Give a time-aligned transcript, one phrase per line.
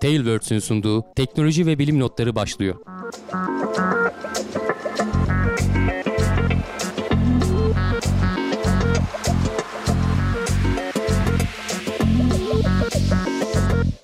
[0.00, 2.74] Tailwords'ün sunduğu teknoloji ve bilim notları başlıyor.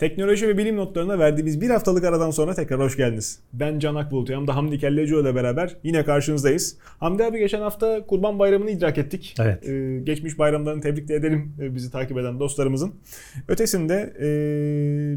[0.04, 3.38] Teknoloji ve bilim notlarına verdiğimiz bir haftalık aradan sonra tekrar hoş geldiniz.
[3.52, 6.76] Ben Can Akbulut, yanımda Hamdi Kellecioğlu ile beraber yine karşınızdayız.
[7.00, 9.34] Hamdi abi geçen hafta Kurban Bayramı'nı idrak ettik.
[9.40, 9.68] Evet.
[9.68, 12.94] Ee, geçmiş bayramlarını tebrik de edelim e, bizi takip eden dostlarımızın.
[13.48, 14.26] Ötesinde e,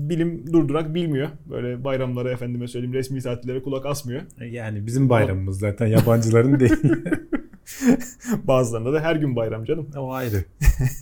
[0.09, 1.27] bilim durdurak bilmiyor.
[1.49, 4.21] Böyle bayramlara efendime söyleyeyim resmi tatillere kulak asmıyor.
[4.51, 6.75] Yani bizim bayramımız zaten yabancıların değil.
[8.43, 9.87] Bazılarında da her gün bayram canım.
[9.97, 10.43] o ayrı.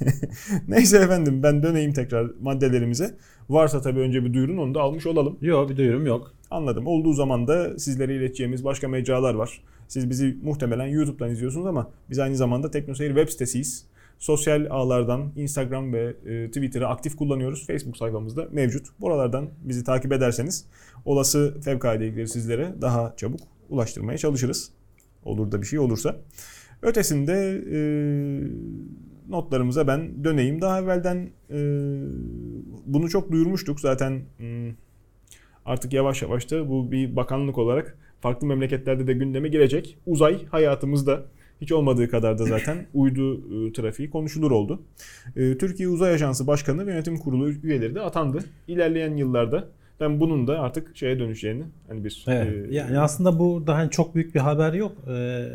[0.67, 3.17] Neyse efendim ben döneyim tekrar maddelerimize.
[3.49, 5.37] Varsa tabii önce bir duyurun onu da almış olalım.
[5.41, 6.33] Yok bir duyurum yok.
[6.51, 6.87] Anladım.
[6.87, 9.61] Olduğu zaman da sizlere ileteceğimiz başka mecralar var.
[9.87, 13.85] Siz bizi muhtemelen YouTube'dan izliyorsunuz ama biz aynı zamanda TeknoSeyir web sitesiyiz.
[14.19, 17.67] Sosyal ağlardan Instagram ve e, Twitter'ı aktif kullanıyoruz.
[17.67, 18.87] Facebook sayfamızda mevcut.
[19.01, 20.65] Buralardan bizi takip ederseniz
[21.05, 24.71] olası fevkaladelikleri sizlere daha çabuk ulaştırmaya çalışırız.
[25.25, 26.15] Olur da bir şey olursa.
[26.81, 27.79] Ötesinde e,
[29.29, 30.61] notlarımıza ben döneyim.
[30.61, 31.59] Daha evvelden e,
[32.85, 33.79] bunu çok duyurmuştuk.
[33.79, 34.71] Zaten hmm,
[35.65, 39.97] artık yavaş yavaş da bu bir bakanlık olarak farklı memleketlerde de gündeme girecek.
[40.05, 41.25] Uzay hayatımızda
[41.61, 43.35] hiç olmadığı kadar da zaten uydu
[43.67, 44.81] e, trafiği konuşulur oldu.
[45.35, 48.39] E, Türkiye Uzay Ajansı Başkanı ve Yönetim Kurulu üyeleri de atandı.
[48.67, 52.71] İlerleyen yıllarda ben bunun da artık şeye dönüşeceğini hani bir Evet.
[52.71, 54.91] e, Yani aslında bu daha hani çok büyük bir haber yok.
[55.09, 55.47] Ee,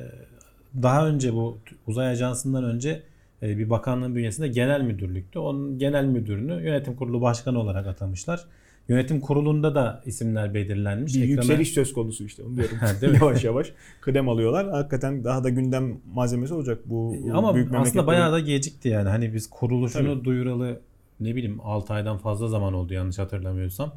[0.83, 3.03] daha önce bu uzay ajansından önce
[3.43, 5.39] e, bir bakanlığın bünyesinde genel müdürlüktü.
[5.39, 8.45] Onun genel müdürünü yönetim kurulu başkanı olarak atamışlar.
[8.89, 11.15] Yönetim kurulunda da isimler belirlenmiş.
[11.15, 12.77] bir Ekrana- yükseliş söz konusu işte onu diyorum.
[13.01, 13.19] Değil mi?
[13.23, 14.71] yavaş yavaş kıdem alıyorlar.
[14.71, 19.09] Hakikaten daha da gündem malzemesi olacak bu Ama büyük aslında bayağı da gecikti yani.
[19.09, 20.25] Hani biz kuruluşunu Tabii.
[20.25, 20.81] duyuralı
[21.21, 23.93] ne bileyim 6 aydan fazla zaman oldu yanlış hatırlamıyorsam.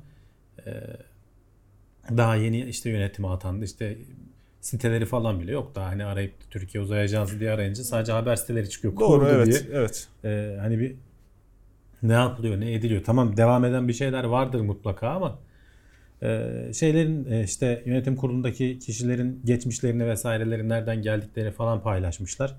[0.67, 0.71] Ee,
[2.17, 3.65] daha yeni işte yönetime atandı.
[3.65, 3.97] İşte
[4.61, 5.75] siteleri falan bile yok.
[5.75, 8.99] Daha hani arayıp Türkiye Uzay Ajansı diye arayınca sadece haber siteleri çıkıyor.
[8.99, 9.47] Doğru evet.
[9.47, 9.59] diye.
[9.79, 10.07] Evet.
[10.23, 10.95] Ee, hani bir
[12.03, 13.03] ne yapılıyor, ne ediliyor.
[13.03, 15.39] Tamam devam eden bir şeyler vardır mutlaka ama
[16.23, 22.55] e, şeylerin e, işte yönetim kurulundaki kişilerin geçmişlerini vesaireleri nereden geldikleri falan paylaşmışlar.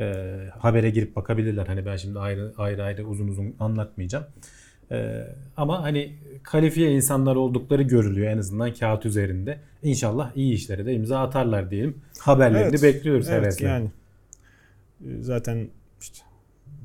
[0.00, 0.24] E,
[0.58, 1.66] habere girip bakabilirler.
[1.66, 4.24] Hani ben şimdi ayrı ayrı ayrı uzun uzun anlatmayacağım.
[4.90, 5.26] E,
[5.56, 6.12] ama hani
[6.42, 9.58] kalifiye insanlar oldukları görülüyor en azından kağıt üzerinde.
[9.82, 11.96] İnşallah iyi işlere de imza atarlar diyelim.
[12.18, 12.82] Haberlerini Evet.
[12.82, 13.66] bekliyoruz Evet hevesle.
[13.66, 13.88] yani
[15.00, 15.68] e, zaten
[16.00, 16.18] işte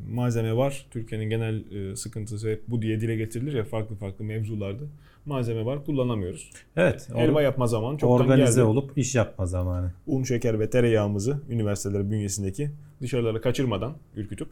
[0.10, 0.86] malzeme var.
[0.92, 4.84] Türkiye'nin genel e, sıkıntısı hep bu diye dile getirilir ya farklı farklı mevzularda.
[5.26, 6.52] Malzeme var kullanamıyoruz.
[6.76, 7.10] Evet.
[7.16, 8.64] Elma yapma zamanı çoktan organize geldi.
[8.70, 9.92] olup iş yapma zamanı.
[10.08, 12.72] Un, şeker ve tereyağımızı üniversiteler bünyesindeki
[13.02, 14.48] dışarılara kaçırmadan ürkütüp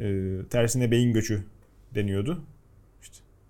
[0.00, 1.44] e, tersine beyin göçü
[1.94, 2.40] deniyordu.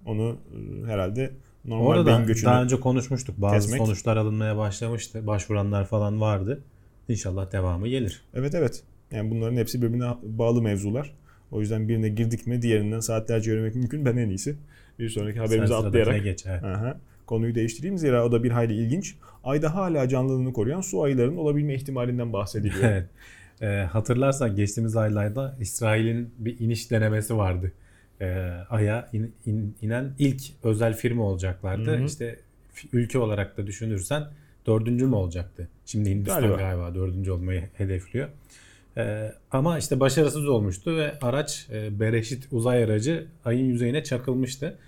[0.06, 1.30] Onu e, herhalde
[1.64, 3.34] normal Orada beyin göçünü daha önce konuşmuştuk.
[3.38, 3.78] Bazı kesmek.
[3.86, 5.26] sonuçlar alınmaya başlamıştı.
[5.26, 6.62] Başvuranlar falan vardı.
[7.08, 8.22] İnşallah devamı gelir.
[8.34, 8.82] Evet evet.
[9.10, 11.14] Yani bunların hepsi birbirine bağlı mevzular.
[11.50, 14.04] O yüzden birine girdik mi diğerinden saatlerce yürümek mümkün.
[14.04, 14.56] Ben en iyisi
[14.98, 16.46] bir sonraki sıradakine atlayarak geç.
[16.46, 16.64] evet.
[16.64, 17.98] Aha, konuyu değiştireyim.
[17.98, 19.14] Zira o da bir hayli ilginç.
[19.44, 22.84] Ayda hala canlılığını koruyan su ayılarının olabilme ihtimalinden bahsediliyor.
[22.92, 23.06] Evet.
[23.60, 27.72] Ee, hatırlarsan geçtiğimiz aylarda İsrail'in bir iniş denemesi vardı.
[28.20, 28.26] Ee,
[28.70, 31.90] Ay'a in- in- inen ilk özel firma olacaklardı.
[31.96, 32.04] Hı hı.
[32.04, 32.36] İşte
[32.92, 34.24] ülke olarak da düşünürsen
[34.66, 35.68] dördüncü mü olacaktı?
[35.86, 36.56] Şimdi Hindistan Galiba.
[36.56, 38.28] galiba, dördüncü olmayı hedefliyor.
[38.96, 44.78] Ee, ama işte başarısız olmuştu ve araç e, Bereşit uzay aracı ayın yüzeyine çakılmıştı.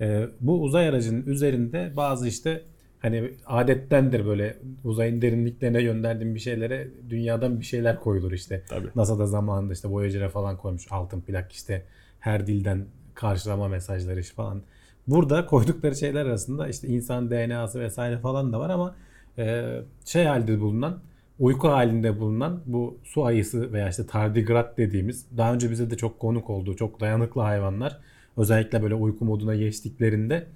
[0.00, 2.62] Ee, bu uzay aracının üzerinde bazı işte
[3.00, 8.62] hani adettendir böyle uzayın derinliklerine gönderdiğim bir şeylere dünyadan bir şeyler koyulur işte.
[8.68, 8.88] Tabii.
[8.96, 11.82] NASA'da zamanında işte Voyager'e falan koymuş altın plak işte
[12.24, 14.62] her dilden karşılama mesajları falan.
[15.06, 18.94] Burada koydukları şeyler arasında işte insan DNA'sı vesaire falan da var ama
[19.38, 19.64] e,
[20.04, 20.98] şey halde bulunan
[21.38, 26.20] uyku halinde bulunan bu su ayısı veya işte tardigrat dediğimiz daha önce bize de çok
[26.20, 28.00] konuk olduğu çok dayanıklı hayvanlar
[28.36, 30.46] özellikle böyle uyku moduna geçtiklerinde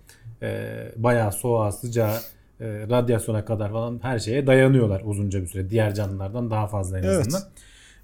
[0.43, 2.21] e, bayağı soğuğa sıcağa
[2.61, 7.03] e, radyasyona kadar falan her şeye dayanıyorlar uzunca bir süre diğer canlılardan daha fazla en
[7.03, 7.27] Evet.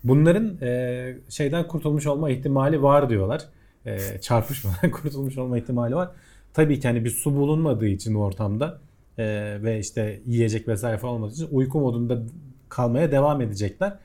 [0.04, 3.42] Bunların e, şeyden kurtulmuş olma ihtimali var diyorlar.
[3.86, 6.10] E, çarpışmadan kurtulmuş olma ihtimali var.
[6.54, 8.78] Tabii ki hani bir su bulunmadığı için ortamda
[9.18, 9.24] e,
[9.62, 12.18] ve işte yiyecek vesaire falan olmadığı için uyku modunda
[12.68, 13.98] kalmaya devam edecekler.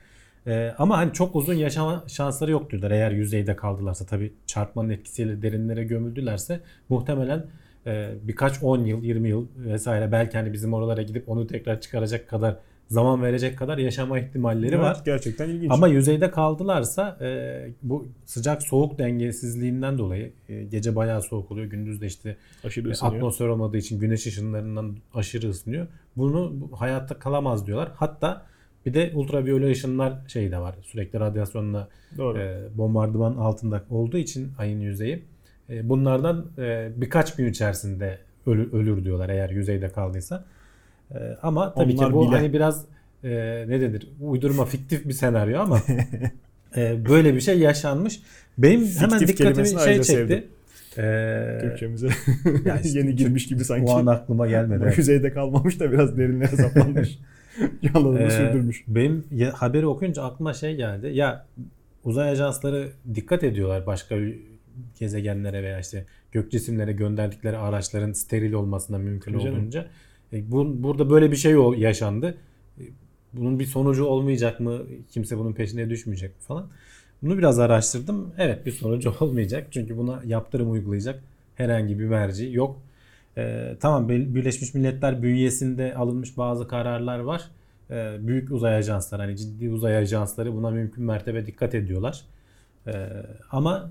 [0.46, 4.06] E, ama hani çok uzun yaşama şansları yok diyorlar eğer yüzeyde kaldılarsa.
[4.06, 7.46] Tabii çarpmanın etkisiyle derinlere gömüldülerse muhtemelen
[7.86, 12.28] e, birkaç 10 yıl, 20 yıl vesaire belki hani bizim oralara gidip onu tekrar çıkaracak
[12.28, 12.56] kadar
[12.90, 15.02] zaman verecek kadar yaşama ihtimalleri Evet, var.
[15.04, 15.70] Gerçekten ilginç.
[15.72, 21.66] Ama yüzeyde kaldılarsa e, bu sıcak soğuk dengesizliğinden dolayı e, gece bayağı soğuk oluyor.
[21.66, 25.86] Gündüz de işte aşırı e, atmosfer olmadığı için güneş ışınlarından aşırı ısınıyor.
[26.16, 27.90] Bunu bu, hayatta kalamaz diyorlar.
[27.94, 28.46] Hatta
[28.86, 30.74] bir de ultraviyole ışınlar şey de var.
[30.82, 31.88] Sürekli radyasyonla
[32.18, 32.38] Doğru.
[32.38, 35.24] e, bombardıman altında olduğu için ayın yüzeyi.
[35.70, 40.44] E, bunlardan e, birkaç gün içerisinde ölür, ölür diyorlar eğer yüzeyde kaldıysa.
[41.14, 42.36] E, ama tabii Onlar ki bu bile.
[42.36, 42.84] hani biraz
[43.24, 43.28] e,
[43.68, 45.80] ne denir uydurma fiktif bir senaryo ama
[46.76, 48.20] e, böyle bir şey yaşanmış.
[48.58, 50.12] Benim hemen Fiktif dikkatimi kelimesini şey çekti.
[50.12, 50.44] sevdim.
[50.98, 52.08] E, Türkçemize
[52.64, 53.90] ya işte yeni girmiş gibi sanki.
[53.92, 54.94] o an aklıma gelmedi.
[54.96, 57.18] Yüzeyde kalmamış da biraz derinlere saplanmış.
[57.82, 58.84] Canlılığını Ee, sürdürmüş.
[58.88, 61.10] Benim ya- haberi okuyunca aklıma şey geldi.
[61.14, 61.46] Ya
[62.04, 64.16] uzay ajansları dikkat ediyorlar başka
[64.98, 69.58] gezegenlere veya işte gök cisimlere gönderdikleri araçların steril olmasına mümkün Tabii canım.
[69.58, 69.80] olduğunca.
[69.80, 69.86] E,
[70.32, 72.34] bu, burada böyle bir şey yaşandı.
[72.80, 72.82] E,
[73.32, 74.78] Bunun bir sonucu olmayacak mı?
[75.10, 76.68] Kimse bunun peşine düşmeyecek mi falan.
[77.22, 78.32] Bunu biraz araştırdım.
[78.38, 79.66] Evet bir sonucu olmayacak.
[79.70, 81.22] Çünkü buna yaptırım uygulayacak
[81.54, 82.80] herhangi bir merci yok.
[83.38, 87.42] Ee, tamam Bir- Birleşmiş Milletler bünyesinde alınmış bazı kararlar var.
[87.90, 92.22] Ee, büyük uzay ajansları hani ciddi uzay ajansları buna mümkün mertebe dikkat ediyorlar.
[92.86, 92.92] Ee,
[93.50, 93.90] ama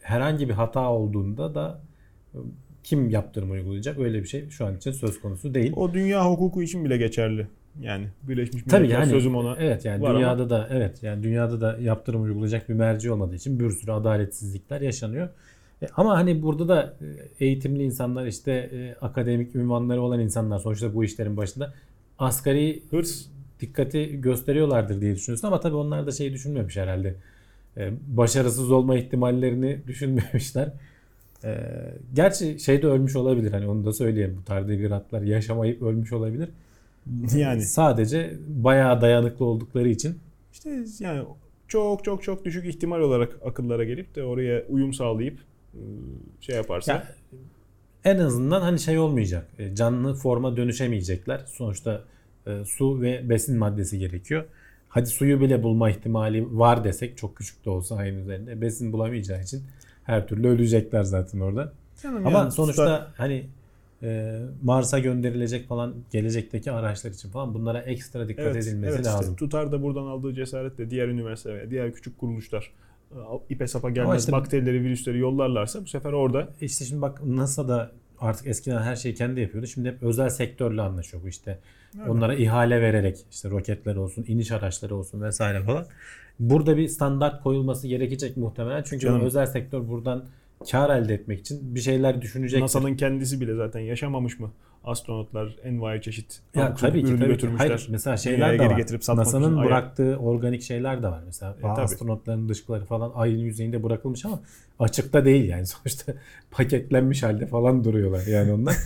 [0.00, 1.80] herhangi bir hata olduğunda da
[2.34, 2.38] e,
[2.84, 5.72] kim yaptırım uygulayacak öyle bir şey şu an için söz konusu değil.
[5.76, 7.46] O dünya hukuku için bile geçerli.
[7.80, 9.56] Yani Birleşmiş Tabii Milletler yani sözüm ona.
[9.58, 13.70] evet yani dünyada da evet yani dünyada da yaptırım uygulayacak bir merci olmadığı için bir
[13.70, 15.28] sürü adaletsizlikler yaşanıyor.
[15.82, 16.94] E, ama hani burada da
[17.40, 21.74] e, eğitimli insanlar işte e, akademik ünvanları olan insanlar sonuçta bu işlerin başında
[22.18, 23.26] asgari Hırs.
[23.60, 27.14] dikkati gösteriyorlardır diye düşünüyorsun ama tabii onlar da şeyi düşünmemiş herhalde.
[27.76, 30.72] E, başarısız olma ihtimallerini düşünmemişler.
[31.44, 31.58] E,
[32.14, 36.48] gerçi şeyde ölmüş olabilir hani onu da söyleyeyim bu tardigratlar yaşamayıp ölmüş olabilir.
[37.36, 40.18] Yani Sadece bayağı dayanıklı oldukları için
[40.52, 41.24] işte yani
[41.68, 45.38] çok çok çok düşük ihtimal olarak akıllara gelip de oraya uyum sağlayıp
[45.74, 45.80] e,
[46.40, 47.04] şey yaparsa ya,
[48.04, 49.46] en azından hani şey olmayacak.
[49.58, 51.40] e, Canlı forma dönüşemeyecekler.
[51.46, 52.04] Sonuçta
[52.46, 54.44] e, su ve besin maddesi gerekiyor.
[54.88, 58.60] Hadi suyu bile bulma ihtimali var desek çok küçük de olsa ayın üzerinde.
[58.60, 59.62] Besin bulamayacağı için
[60.04, 61.72] her türlü ölecekler zaten orada.
[62.02, 63.46] Canım Ama yani sonuçta hani
[64.02, 69.18] e, Mars'a gönderilecek falan gelecekteki araçlar için falan bunlara ekstra dikkat evet, edilmesi evet işte
[69.18, 69.36] lazım.
[69.36, 72.72] tutar da buradan aldığı cesaretle diğer üniversite ve diğer küçük kuruluşlar
[73.12, 73.16] e,
[73.50, 77.90] ipe sapa gelmez işte- bakterileri, virüsleri yollarlarsa bu sefer orada İşte şimdi bak NASA da
[78.20, 79.66] artık eskiden her şeyi kendi yapıyordu.
[79.66, 81.58] Şimdi hep özel sektörle anlaşıyor bu işte.
[82.00, 82.10] Öyle.
[82.10, 85.86] Onlara ihale vererek işte roketler olsun, iniş araçları olsun vesaire falan.
[86.40, 88.82] Burada bir standart koyulması gerekecek muhtemelen.
[88.82, 89.20] Çünkü Canım.
[89.20, 90.24] özel sektör buradan
[90.70, 92.62] kar elde etmek için bir şeyler düşünecektir.
[92.62, 94.50] NASA'nın kendisi bile zaten yaşamamış mı?
[94.84, 97.66] Astronotlar envai çeşit ya tabii ki, ürünü tabii götürmüşler.
[97.66, 98.76] Hayır, mesela şeyler de var.
[98.76, 99.66] getirip satmak için NASA'nın Ay'a.
[99.66, 101.22] bıraktığı organik şeyler de var.
[101.26, 101.70] Mesela E, tabii.
[101.80, 104.40] astronotların dışkıları falan ayın yüzeyinde bırakılmış ama
[104.78, 105.66] açıkta değil yani.
[105.66, 106.12] Sonuçta
[106.50, 108.76] paketlenmiş halde falan duruyorlar yani onlar.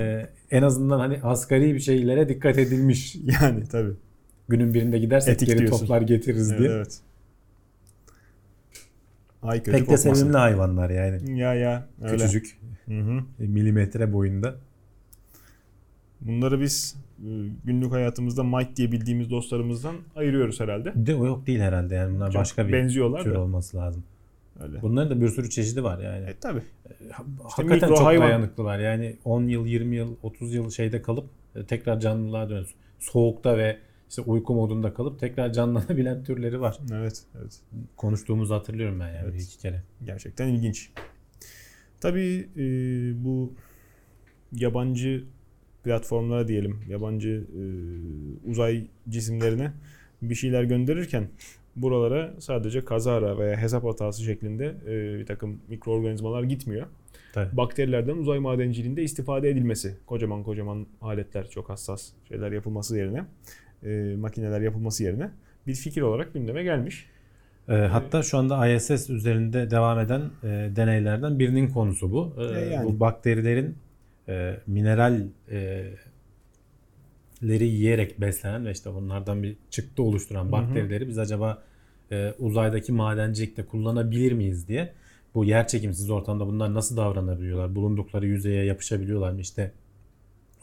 [0.00, 3.16] Ee, en azından hani asgari bir şeylere dikkat edilmiş.
[3.42, 3.92] Yani tabii.
[4.48, 5.78] Günün birinde gidersek Etik geri diyorsun.
[5.78, 6.60] toplar getiririz Evet.
[6.60, 6.70] diye.
[6.70, 6.98] evet.
[9.42, 10.14] Ay kötü Pek de kokmasın.
[10.14, 11.38] sevimli hayvanlar yani.
[11.38, 12.16] Ya ya öyle.
[12.16, 12.58] Küçücük
[12.88, 13.20] Hı hı.
[13.40, 14.54] e, milimetre boyunda.
[16.20, 17.28] Bunları biz e,
[17.64, 20.92] günlük hayatımızda Mike diye bildiğimiz dostlarımızdan ayırıyoruz herhalde.
[21.06, 23.40] De yok değil herhalde yani bunlar Çok başka bir benziyorlar tür da.
[23.40, 24.04] olması lazım.
[24.62, 24.82] Öyle.
[24.82, 26.24] Bunların da bir sürü çeşidi var yani.
[26.30, 26.62] E tabii.
[27.42, 28.28] Hakikaten mikro çok hayvan.
[28.28, 28.78] dayanıklılar.
[28.78, 32.74] Yani 10 yıl, 20 yıl, 30 yıl şeyde kalıp e, tekrar canlılığa dönüyor.
[32.98, 33.76] Soğukta ve
[34.08, 36.78] işte uyku modunda kalıp tekrar canlanabilen türleri var.
[36.92, 37.60] Evet, evet.
[37.96, 39.34] Konuştuğumuzu hatırlıyorum ben yani Evet.
[39.34, 39.82] bir iki kere.
[40.04, 40.90] Gerçekten ilginç.
[42.00, 42.64] Tabii e,
[43.24, 43.52] bu
[44.52, 45.24] yabancı
[45.84, 47.62] platformlara diyelim, yabancı e,
[48.50, 49.72] uzay cisimlerine
[50.22, 51.28] bir şeyler gönderirken
[51.76, 56.86] buralara sadece kazara veya hesap hatası şeklinde e, bir takım mikroorganizmalar gitmiyor.
[57.32, 57.56] Tabii.
[57.56, 63.24] Bakterilerden uzay madenciliğinde istifade edilmesi, kocaman kocaman aletler, çok hassas şeyler yapılması yerine,
[63.82, 65.30] e, makineler yapılması yerine
[65.66, 67.06] bir fikir olarak gündeme gelmiş.
[67.68, 72.34] E, hatta şu anda ISS üzerinde devam eden e, deneylerden birinin konusu bu.
[72.38, 72.84] E, E, yani.
[72.86, 73.76] Bu bakterilerin
[74.28, 75.20] e, mineral
[75.50, 75.84] e,
[77.42, 81.62] leri yiyerek beslenen ve işte onlardan bir çıktı oluşturan bakterileri biz acaba
[82.12, 84.92] e, uzaydaki madencilikte kullanabilir miyiz diye
[85.34, 87.74] bu yerçekimsiz ortamda bunlar nasıl davranabiliyorlar?
[87.74, 89.40] Bulundukları yüzeye yapışabiliyorlar mı?
[89.40, 89.72] İşte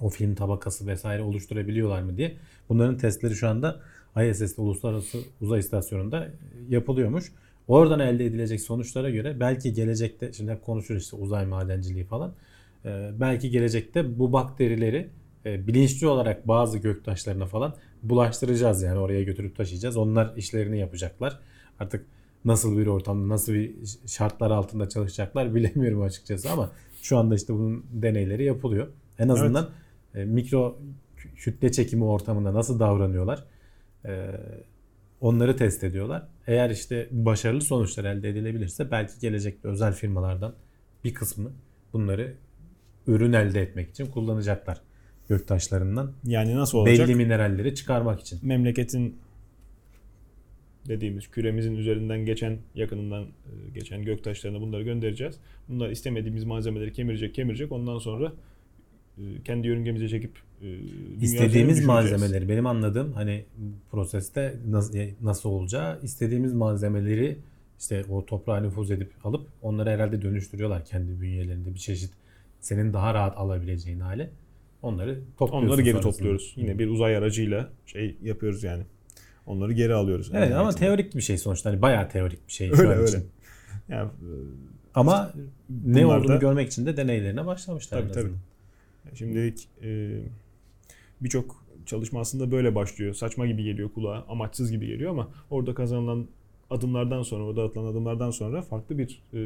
[0.01, 2.37] o film tabakası vesaire oluşturabiliyorlar mı diye.
[2.69, 3.81] Bunların testleri şu anda
[4.29, 6.27] ISS'te Uluslararası Uzay İstasyonu'nda
[6.69, 7.31] yapılıyormuş.
[7.67, 12.33] Oradan elde edilecek sonuçlara göre belki gelecekte şimdi hep konuşuruz işte uzay madenciliği falan.
[12.85, 15.09] Ee, belki gelecekte bu bakterileri
[15.45, 19.97] e, bilinçli olarak bazı göktaşlarına falan bulaştıracağız yani oraya götürüp taşıyacağız.
[19.97, 21.39] Onlar işlerini yapacaklar.
[21.79, 22.05] Artık
[22.45, 23.75] nasıl bir ortamda, nasıl bir
[24.07, 26.71] şartlar altında çalışacaklar bilemiyorum açıkçası ama
[27.01, 28.87] şu anda işte bunun deneyleri yapılıyor.
[29.19, 29.69] En azından
[30.15, 30.79] e, mikro
[31.35, 33.43] kütle çekimi ortamında nasıl davranıyorlar?
[34.05, 34.31] E,
[35.21, 36.27] onları test ediyorlar.
[36.47, 40.53] Eğer işte başarılı sonuçlar elde edilebilirse belki gelecekte özel firmalardan
[41.03, 41.51] bir kısmı
[41.93, 42.33] bunları
[43.07, 44.81] ürün elde etmek için kullanacaklar
[45.29, 46.11] göktaşlarından.
[46.23, 47.07] Yani nasıl olacak?
[47.07, 48.39] Belli mineralleri çıkarmak için.
[48.43, 49.17] Memleketin
[50.87, 53.29] dediğimiz küremizin üzerinden geçen yakınından e,
[53.73, 55.35] geçen göktaşlarına bunları göndereceğiz.
[55.69, 57.71] Bunlar istemediğimiz malzemeleri kemirecek kemirecek.
[57.71, 58.33] Ondan sonra
[59.45, 60.31] kendi yörüngemize çekip
[60.61, 60.67] e,
[61.21, 63.45] İstediğimiz malzemeleri benim anladığım hani
[63.91, 67.37] proseste nasıl, nasıl olacağı istediğimiz malzemeleri
[67.79, 72.11] işte o toprağa nüfuz edip alıp onları herhalde dönüştürüyorlar kendi bünyelerinde bir çeşit
[72.59, 74.29] senin daha rahat alabileceğin hale.
[74.81, 76.11] Onları topluyorsun Onları geri sonrasında.
[76.13, 76.53] topluyoruz.
[76.57, 78.83] Yine bir uzay aracıyla şey yapıyoruz yani.
[79.45, 80.29] Onları geri alıyoruz.
[80.33, 80.79] Evet ama nihayetinde.
[80.85, 81.69] teorik bir şey sonuçta.
[81.69, 83.03] Hani bayağı teorik bir şey öyle öyle.
[83.09, 83.23] için.
[83.89, 84.09] Yani
[84.95, 85.33] Ama
[85.85, 88.01] ne olduğunu da- görmek için de deneylerine başlamışlar.
[88.01, 88.31] Tabii, tabii.
[89.13, 90.19] Şimdilik e,
[91.21, 93.13] birçok çalışma aslında böyle başlıyor.
[93.13, 96.27] Saçma gibi geliyor kulağa, amaçsız gibi geliyor ama orada kazanılan
[96.69, 99.39] adımlardan sonra, orada atılan adımlardan sonra farklı bir e,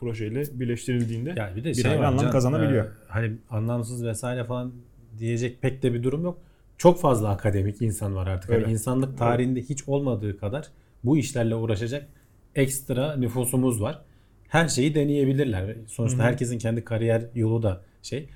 [0.00, 2.84] projeyle birleştirildiğinde Ya bir de bir şey var, anlam Can, kazanabiliyor.
[2.84, 4.72] e, hani anlamsız vesaire falan
[5.18, 6.38] diyecek pek de bir durum yok.
[6.78, 8.50] Çok fazla akademik insan var artık.
[8.50, 8.70] Hani Öyle.
[8.70, 10.68] insanlık tarihinde hiç olmadığı kadar
[11.04, 12.08] bu işlerle uğraşacak
[12.54, 14.02] ekstra nüfusumuz var.
[14.48, 15.76] Her şeyi deneyebilirler.
[15.86, 16.26] Sonuçta Hı hı.
[16.26, 18.28] herkesin kendi kariyer yolu da şey.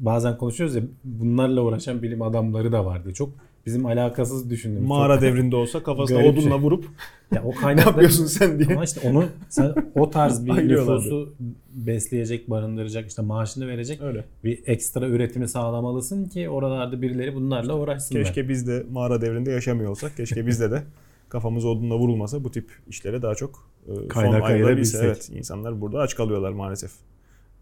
[0.00, 3.12] Bazen konuşuyoruz ya bunlarla uğraşan bilim adamları da vardı.
[3.14, 3.30] Çok
[3.66, 4.88] bizim alakasız düşündüğümüz.
[4.88, 6.58] mağara çok- devrinde olsa kafasına Garip odunla şey.
[6.58, 6.84] vurup
[7.34, 8.68] Ya o ne kaynakları yapıyorsun sen diye.
[8.74, 11.34] ama işte onu sen o tarz bir nüfusu
[11.74, 14.24] besleyecek, barındıracak, işte maaşını verecek Öyle.
[14.44, 18.22] bir ekstra üretimi sağlamalısın ki oralarda birileri bunlarla uğraşsınlar.
[18.24, 20.16] Keşke biz de mağara devrinde yaşamıyor olsak.
[20.16, 20.82] Keşke bizde de
[21.28, 25.04] kafamız odunla vurulmasa bu tip işlere daha çok e, Kaynak ayırabilsek.
[25.04, 26.90] Evet, insanlar burada aç kalıyorlar maalesef.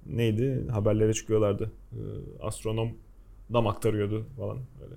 [0.07, 0.67] Neydi?
[0.71, 1.73] Haberlere çıkıyorlardı.
[1.93, 2.01] E,
[2.43, 2.91] astronom
[3.53, 4.95] dam aktarıyordu falan böyle.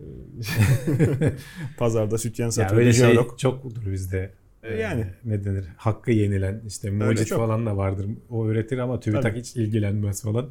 [0.00, 1.32] E,
[1.78, 2.80] Pazarda sütyen ya satıyordu.
[2.80, 3.38] öyle şey jeolog.
[3.38, 4.30] çoktur bizde.
[4.62, 5.06] E, yani.
[5.24, 5.64] ne denir?
[5.76, 7.38] Hakkı yenilen işte mucit çok.
[7.38, 8.06] falan da vardır.
[8.30, 9.40] O üretir ama TÜBİTAK Tabii.
[9.40, 10.46] hiç ilgilenmez falan.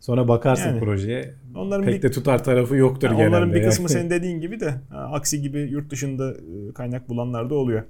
[0.00, 0.80] Sonra bakarsın Yani.
[0.80, 3.28] projeye Onların pek bir, de tutar tarafı yoktur genelde.
[3.28, 3.68] onların bir yani.
[3.68, 7.82] kısmı senin dediğin gibi de aksi gibi yurt dışında e, kaynak bulanlar da oluyor.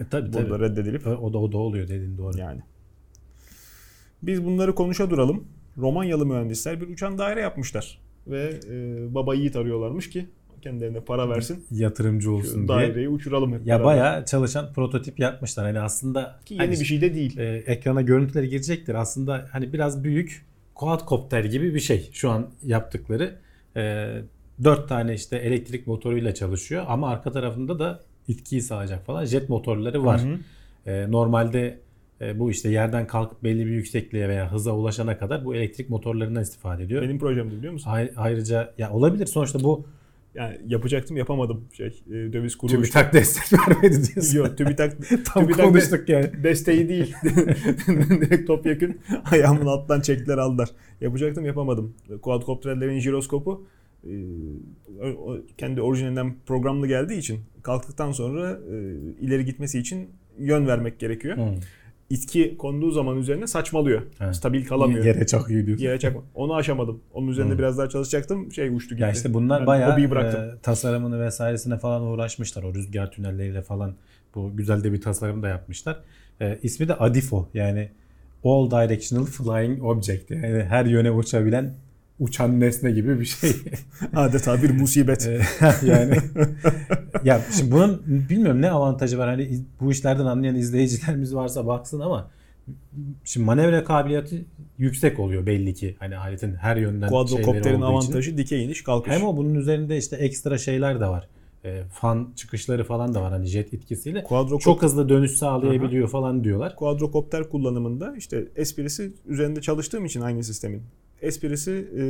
[0.00, 0.62] E, tabii Burada tabii.
[0.62, 2.38] reddedilip O da, o da oluyor dediğin doğru.
[2.38, 2.60] Yani.
[4.22, 5.44] Biz bunları konuşa duralım.
[5.78, 7.98] Romanyalı mühendisler bir uçan daire yapmışlar.
[8.26, 8.74] Ve e,
[9.14, 10.26] baba yiğit arıyorlarmış ki
[10.62, 11.64] kendilerine para versin.
[11.70, 12.68] Yatırımcı olsun diye.
[12.68, 13.84] daireyi uçuralım hep Ya beraber.
[13.84, 15.66] bayağı çalışan prototip yapmışlar.
[15.66, 17.38] Hani aslında Ki yeni hani bir şey de değil.
[17.38, 18.94] e, ekrana görüntüleri girecektir.
[18.94, 23.38] Aslında hani biraz büyük quadcopter gibi bir şey şu an yaptıkları.
[23.76, 24.08] E,
[24.64, 30.04] 4 tane işte elektrik motoruyla çalışıyor ama arka tarafında da itkiyi sağlayacak falan jet motorları
[30.04, 30.20] var.
[30.24, 30.90] Hı hı.
[30.90, 31.78] E, normalde
[32.38, 36.82] bu işte yerden kalkıp belli bir yüksekliğe veya hıza ulaşana kadar bu elektrik motorlarından istifade
[36.82, 37.02] ediyor.
[37.02, 37.90] Benim projemdi biliyor musun?
[37.90, 39.86] Ay- ayrıca ya olabilir sonuçta bu
[40.34, 41.64] Yani yapacaktım yapamadım.
[41.72, 42.82] Şey, e, döviz kuru uçtu.
[42.82, 44.38] TÜBİTAK destek vermedi diyorsun.
[44.38, 46.30] Yok TÜBİTAK, Tam TÜBİTAK konuştuk yani.
[46.44, 47.14] desteği değil.
[48.20, 48.96] Direkt topyekun
[49.30, 50.68] ayağımın alttan çektiler aldılar.
[51.00, 51.94] Yapacaktım yapamadım.
[52.22, 53.66] Quadcopterlerin jiroskopu
[54.04, 54.12] e,
[55.58, 58.76] kendi orijinalinden programlı geldiği için kalktıktan sonra e,
[59.20, 61.36] ileri gitmesi için yön vermek gerekiyor.
[61.36, 61.54] Hı.
[62.12, 64.02] İtki konduğu zaman üzerine saçmalıyor.
[64.20, 64.36] Evet.
[64.36, 65.04] Stabil kalamıyor.
[65.04, 65.84] Yere çakıyor diyorsun.
[65.84, 66.22] Yere çakma.
[66.34, 67.00] Onu aşamadım.
[67.14, 67.58] Onun üzerinde Hı.
[67.58, 68.52] biraz daha çalışacaktım.
[68.52, 69.02] Şey uçtu gitti.
[69.02, 70.40] Ya işte bunlar Ben bayağı bıraktım.
[70.40, 72.62] e, tasarımını vesairesine falan uğraşmışlar.
[72.62, 73.94] O rüzgar tünelleriyle falan
[74.34, 76.00] bu güzel de bir tasarım da yapmışlar.
[76.40, 77.88] E, ismi de ADIFO yani
[78.44, 80.30] All Directional Flying Object.
[80.30, 81.74] Yani her yöne uçabilen
[82.22, 83.52] uçan nesne gibi bir şey.
[84.14, 85.30] Adeta bir musibet.
[85.86, 86.16] Yani
[87.24, 89.28] ya şimdi bunun bilmiyorum ne avantajı var.
[89.28, 92.30] Hani bu işlerden anlayan izleyicilerimiz varsa baksın ama
[93.24, 94.44] şimdi manevra kabiliyeti
[94.78, 95.96] yüksek oluyor belli ki.
[95.98, 98.12] Hani aletin her yönden şeyleri Quadrocopter'in olduğu için.
[98.12, 99.12] avantajı dikey iniş kalkış.
[99.12, 101.28] Hem o bunun üzerinde işte ekstra şeyler de var.
[101.64, 104.22] E, fan çıkışları falan da var hani jet etkisiyle.
[104.22, 106.76] Quadrocopter Çok hızlı dönüş sağlayabiliyor falan diyorlar.
[106.76, 110.82] Quadrocopter kullanımında işte esprisi üzerinde çalıştığım için aynı sistemin.
[111.22, 112.02] Esprisi e,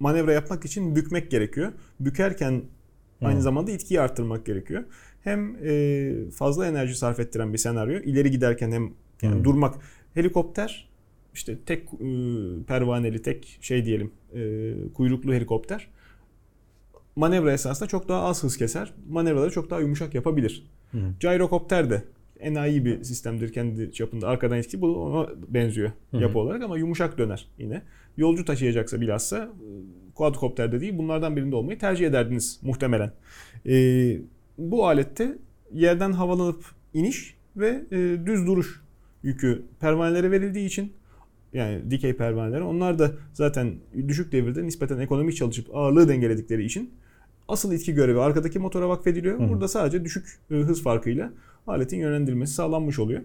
[0.00, 1.72] manevra yapmak için bükmek gerekiyor.
[2.00, 2.62] Bükerken
[3.20, 3.40] aynı Hmm.
[3.42, 4.84] zamanda itkiyi arttırmak gerekiyor.
[5.24, 8.00] Hem e, fazla enerji sarf ettiren bir senaryo.
[8.00, 8.92] İleri giderken hem
[9.22, 9.44] yani Hmm.
[9.44, 9.74] durmak.
[10.14, 10.88] Helikopter
[11.34, 12.06] işte tek e,
[12.66, 15.88] pervaneli, tek şey diyelim e, kuyruklu helikopter
[17.16, 18.94] manevra esnasında çok daha az hız keser.
[19.08, 20.66] Manevraları çok daha yumuşak yapabilir.
[20.92, 20.98] Hı.
[21.20, 22.02] Gyrocopter de
[22.40, 24.28] enayi bir sistemdir kendi çapında.
[24.28, 26.22] Arkadan itki bu ona benziyor Hı hı.
[26.22, 27.82] yapı olarak ama yumuşak döner yine.
[28.16, 29.68] Yolcu taşıyacaksa bilhassa e,
[30.14, 33.12] quadcopterde değil bunlardan birinde olmayı tercih ederdiniz muhtemelen.
[33.66, 34.18] Ee,
[34.58, 35.38] bu alette
[35.72, 38.82] yerden havalanıp iniş ve e, düz duruş
[39.22, 40.92] yükü pervanelere verildiği için
[41.52, 43.74] yani dikey pervaneler onlar da zaten
[44.08, 46.90] düşük devirde nispeten ekonomik çalışıp ağırlığı dengeledikleri için
[47.48, 49.38] asıl itki görevi arkadaki motora vakfediliyor.
[49.38, 49.48] Hı hı.
[49.48, 51.32] Burada sadece düşük e, hız farkıyla
[51.70, 53.20] aletin yönlendirilmesi sağlanmış oluyor.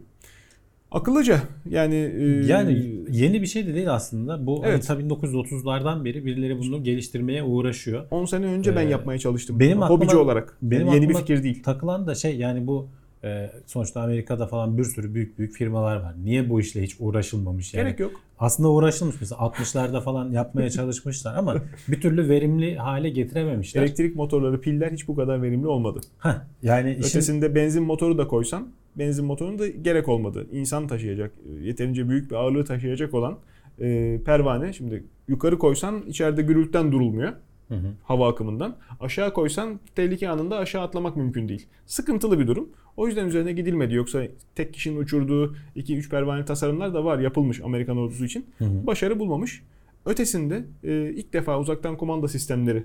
[0.91, 4.47] Akıllıca yani e, Yani yeni bir şey de değil aslında.
[4.47, 4.87] Bu hani Evet.
[4.87, 8.05] tabii 1930'lardan beri birileri bunu geliştirmeye uğraşıyor.
[8.11, 9.59] 10 sene önce ben Ee, yapmaya çalıştım.
[9.59, 10.57] benim hobici aklıma- olarak.
[10.61, 11.63] benim Yani yeni bir fikir değil.
[11.63, 12.87] Takılan da şey yani bu
[13.25, 16.13] e, sonuçta Amerika'da falan bir sürü büyük büyük firmalar var.
[16.23, 17.83] Niye bu işle hiç uğraşılmamış yani?
[17.83, 18.11] Gerek yok.
[18.39, 21.55] Aslında uğraşılmış mesela 60'larda falan yapmaya çalışmışlar ama
[21.87, 23.81] bir türlü verimli hale getirememişler.
[23.81, 26.01] Elektrik motorları, piller hiç bu kadar verimli olmadı.
[26.19, 30.47] Heh, yani işin Ötesinde benzin motoru da koysan benzin motorunu da gerek olmadı.
[30.51, 33.37] İnsan taşıyacak, yeterince büyük bir ağırlığı taşıyacak olan
[33.79, 34.73] e, pervane.
[34.73, 37.33] Şimdi yukarı koysan içeride gürültüden durulmuyor
[37.69, 37.93] Hı hı.
[38.03, 38.75] hava akımından.
[38.99, 41.67] Aşağı koysan tehlike anında aşağı atlamak mümkün değil.
[41.85, 42.69] Sıkıntılı bir durum.
[42.97, 43.93] O yüzden üzerine gidilmedi.
[43.93, 44.23] Yoksa
[44.55, 48.45] tek kişinin uçurduğu 2-3 pervane tasarımlar da var yapılmış Amerikan ordusu için.
[48.57, 48.87] Hı hı.
[48.87, 49.63] Başarı bulmamış.
[50.05, 52.83] Ötesinde e, ilk defa uzaktan kumanda sistemleri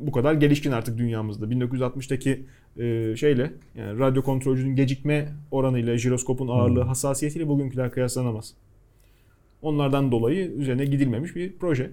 [0.00, 1.46] bu kadar gelişkin artık dünyamızda.
[1.46, 2.46] 1960'taki
[2.78, 6.88] e, şeyle yani radyo kontrolcünün gecikme oranıyla jiroskopun ağırlığı Hmm.
[6.88, 8.54] hassasiyetiyle bugünküler kıyaslanamaz.
[9.62, 11.90] Onlardan dolayı üzerine gidilmemiş bir proje.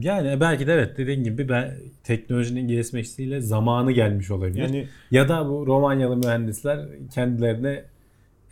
[0.00, 4.58] Yani belki de evet dediğin gibi ben teknolojinin gelişmesiyle zamanı gelmiş olabilir.
[4.58, 7.84] Yani ya da bu Romanyalı mühendisler kendilerine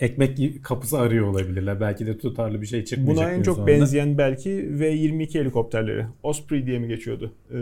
[0.01, 1.81] ekmek kapısı arıyor olabilirler.
[1.81, 3.27] Belki de tutarlı bir şey çıkmayacak.
[3.27, 3.73] buna en çok sonunda.
[3.73, 6.07] benzeyen belki V22 helikopterleri.
[6.23, 7.59] Osprey diye mi geçiyordu e,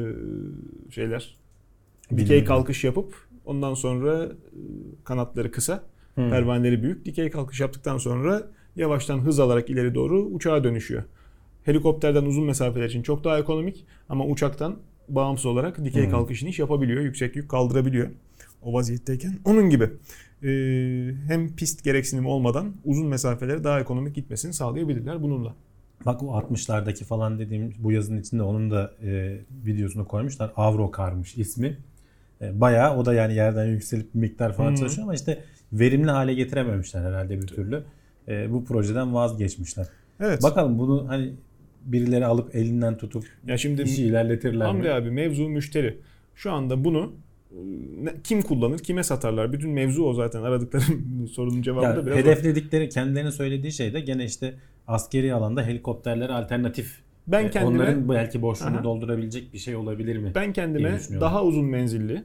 [0.90, 1.36] şeyler?
[2.16, 3.14] Dikey kalkış yapıp
[3.44, 4.30] ondan sonra e,
[5.04, 5.74] kanatları kısa,
[6.14, 6.30] Hı.
[6.30, 7.04] pervaneleri büyük.
[7.04, 8.42] Dikey kalkış yaptıktan sonra
[8.76, 11.02] yavaştan hız alarak ileri doğru uçağa dönüşüyor.
[11.64, 14.76] Helikopterden uzun mesafeler için çok daha ekonomik ama uçaktan
[15.08, 16.10] bağımsız olarak dikey Hı.
[16.10, 17.02] kalkışını iş yapabiliyor.
[17.02, 18.08] Yüksek yük kaldırabiliyor
[18.62, 19.38] o vaziyetteyken.
[19.44, 19.90] Onun gibi
[20.42, 20.48] e,
[21.28, 25.54] hem pist gereksinimi olmadan uzun mesafelere daha ekonomik gitmesini sağlayabilirler bununla.
[26.06, 30.52] Bak o 60'lardaki falan dediğim bu yazının içinde onun da e, videosunu koymuşlar.
[30.56, 31.78] Avrokar'mış ismi.
[32.40, 34.76] E, bayağı o da yani yerden yükselip bir miktar falan Hı.
[34.76, 37.84] çalışıyor ama işte verimli hale getirememişler herhalde bir türlü.
[38.28, 39.86] E, bu projeden vazgeçmişler.
[40.20, 40.42] Evet.
[40.42, 41.32] Bakalım bunu hani
[41.84, 44.90] birileri alıp elinden tutup ya şimdi işi ilerletirler Hamdi mi?
[44.90, 45.98] abi mevzu müşteri.
[46.34, 47.12] Şu anda bunu
[48.24, 49.52] kim kullanır, kime satarlar?
[49.52, 50.42] Bütün mevzu o zaten.
[50.42, 50.82] Aradıkları
[51.32, 52.20] sorunun cevabı Ya, da biraz o.
[52.20, 54.54] hedefledikleri kendilerinin söylediği şey de gene işte
[54.86, 56.98] askeri alanda helikopterlere alternatif.
[57.26, 58.84] Ben e, kendime onların belki boşluğunu Aha.
[58.84, 60.32] doldurabilecek bir şey olabilir mi?
[60.34, 62.24] ben kendime daha uzun menzilli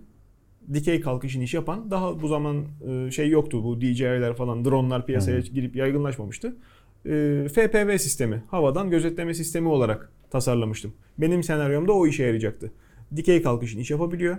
[0.73, 2.65] dikey kalkışın iş yapan daha bu zaman
[3.07, 5.41] e, şey yoktu bu DJI'ler falan dronlar piyasaya Hı.
[5.41, 6.55] girip yaygınlaşmamıştı.
[7.05, 10.93] E, FPV sistemi havadan gözetleme sistemi olarak tasarlamıştım.
[11.17, 12.71] Benim senaryomda o işe yarayacaktı.
[13.15, 14.37] Dikey kalkışın iş yapabiliyor.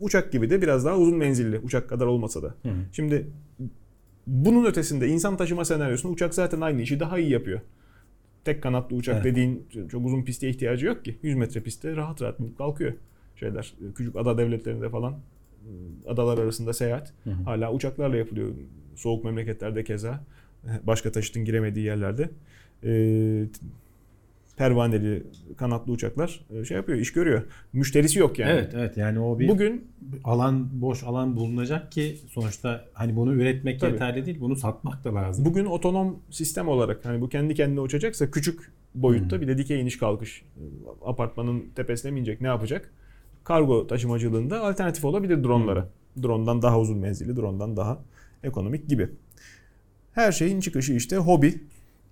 [0.00, 2.46] Uçak gibi de biraz daha uzun menzilli uçak kadar olmasa da.
[2.46, 2.68] Hı.
[2.92, 3.26] Şimdi
[4.26, 7.60] bunun ötesinde insan taşıma senaryosunda uçak zaten aynı işi daha iyi yapıyor.
[8.44, 9.24] Tek kanatlı uçak Evet.
[9.24, 11.18] dediğin çok uzun piste ihtiyacı yok ki.
[11.22, 12.92] 100 metre pistte rahat rahat kalkıyor
[13.36, 13.74] şeyler.
[13.94, 15.14] Küçük ada devletlerinde falan
[16.06, 17.42] adalar arasında seyahat Hı hı.
[17.42, 18.48] hala uçaklarla yapılıyor.
[18.96, 20.24] Soğuk memleketlerde keza
[20.82, 22.30] başka taşıtın giremediği yerlerde.
[22.84, 23.44] Ee,
[24.56, 25.22] pervaneli
[25.56, 27.42] kanatlı uçaklar e, şey yapıyor, iş görüyor.
[27.72, 28.50] Müşterisi yok yani.
[28.50, 29.88] Evet evet yani o bir Bugün
[30.24, 33.92] alan boş alan bulunacak ki sonuçta hani bunu üretmek Tabii.
[33.92, 35.44] yeterli değil bunu satmak da lazım.
[35.44, 39.42] Bugün otonom sistem olarak hani bu kendi kendine uçacaksa küçük boyutta Hmm.
[39.42, 40.44] bir de dikey iniş kalkış
[41.04, 42.92] apartmanın tepesine mi inecek ne yapacak?
[43.44, 45.88] Kargo taşımacılığında alternatif olabilir dronlara.
[46.22, 47.98] Drone'dan daha uzun menzilli, drone'dan daha
[48.44, 49.08] ekonomik gibi.
[50.16, 51.54] Her şeyin çıkışı işte hobi.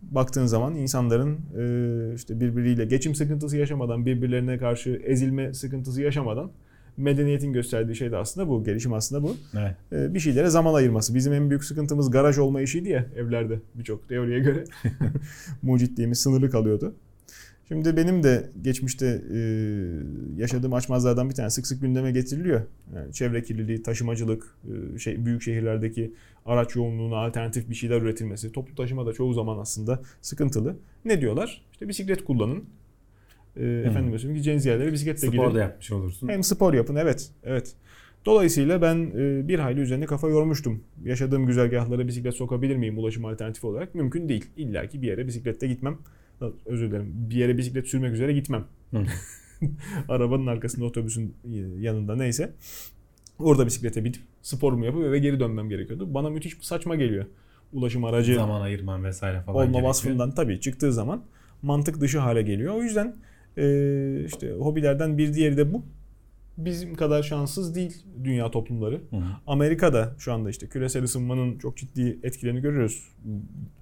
[0.02, 6.50] Baktığın zaman insanların e, işte birbiriyle geçim sıkıntısı yaşamadan, birbirlerine karşı ezilme sıkıntısı yaşamadan
[6.96, 8.64] medeniyetin gösterdiği şey de aslında bu.
[8.64, 9.76] Gelişim aslında bu Evet.
[9.92, 11.14] e, bir şeylere zaman ayırması.
[11.14, 14.64] Bizim en büyük sıkıntımız garaj olma işiydi ya evlerde birçok teoriye göre.
[15.62, 16.94] Mucitliğimiz sınırlı kalıyordu.
[17.68, 19.38] Şimdi benim de geçmişte e,
[20.36, 22.60] yaşadığım açmazlardan bir tane sık sık gündeme getiriliyor.
[22.94, 24.56] Yani çevre kirliliği, taşımacılık,
[24.94, 26.14] e, şey büyük şehirlerdeki
[26.46, 28.52] araç yoğunluğuna alternatif bir şeyler üretilmesi.
[28.52, 30.76] Toplu taşıma da çoğu zaman aslında sıkıntılı.
[31.04, 31.62] Ne diyorlar?
[31.72, 32.64] İşte bisiklet kullanın.
[33.56, 35.38] E, efendim söyleyeyim gideceğiniz yerlere bisikletle gidin.
[35.38, 36.28] Spor da yapmış olursun.
[36.28, 37.30] Hem spor yapın evet.
[37.42, 37.74] Evet.
[38.26, 40.84] Dolayısıyla ben e, bir hayli üzerine kafa yormuştum.
[41.04, 43.94] Yaşadığım güzergahlara bisiklet sokabilir miyim ulaşım alternatifi olarak?
[43.94, 44.44] Mümkün değil.
[44.56, 45.98] İlla ki bir yere bisikletle gitmem.
[46.66, 47.12] Özür dilerim.
[47.14, 48.64] Bir yere bisiklet sürmek üzere gitmem.
[50.08, 51.34] Arabanın arkasında otobüsün
[51.78, 52.52] yanında neyse.
[53.38, 56.14] Orada bisiklete binip sporumu yapıp eve geri dönmem gerekiyordu.
[56.14, 57.24] Bana müthiş saçma geliyor.
[57.72, 59.88] Ulaşım aracı Zaman ayırman vesaire falan olma gerekiyor.
[59.88, 61.22] vasfından tabii çıktığı zaman
[61.62, 62.74] mantık dışı hale geliyor.
[62.74, 63.16] O yüzden
[63.58, 65.82] Ee, işte hobilerden bir diğeri de bu.
[66.58, 69.00] Bizim kadar şanssız değil dünya toplumları.
[69.10, 69.22] Hı hı.
[69.46, 73.08] Amerika'da şu anda işte küresel ısınmanın çok ciddi etkilerini görüyoruz.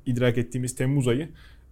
[0.07, 1.29] İdrak ettiğimiz Temmuz ayı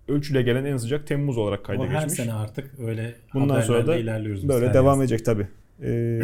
[0.08, 2.16] ölçüle gelen en sıcak Temmuz olarak kayda Ama her geçmiş.
[2.16, 4.48] sene artık öyle Bundan sonra da ilerliyoruz.
[4.48, 5.46] Böyle devam edecek tabii.
[5.82, 6.20] Ee,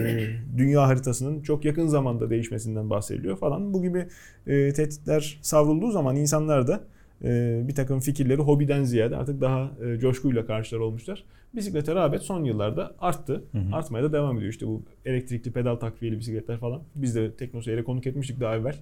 [0.57, 3.75] dünya haritasının çok yakın zamanda değişmesinden bahsediliyor falan.
[3.75, 4.07] Bu gibi
[4.47, 6.85] e, tehditler savrulduğu zaman insanlar da
[7.25, 11.25] e, bir takım fikirleri hobiden ziyade artık daha e, coşkuyla karşılar olmuşlar.
[11.55, 13.45] Bisiklete rağbet son yıllarda arttı.
[13.53, 13.77] Hı hı.
[13.77, 14.53] Artmaya da devam ediyor.
[14.53, 16.83] İşte bu elektrikli pedal takviyeli bisikletler falan.
[16.95, 18.77] Biz de Teknoseyir'e konuk etmiştik daha evvel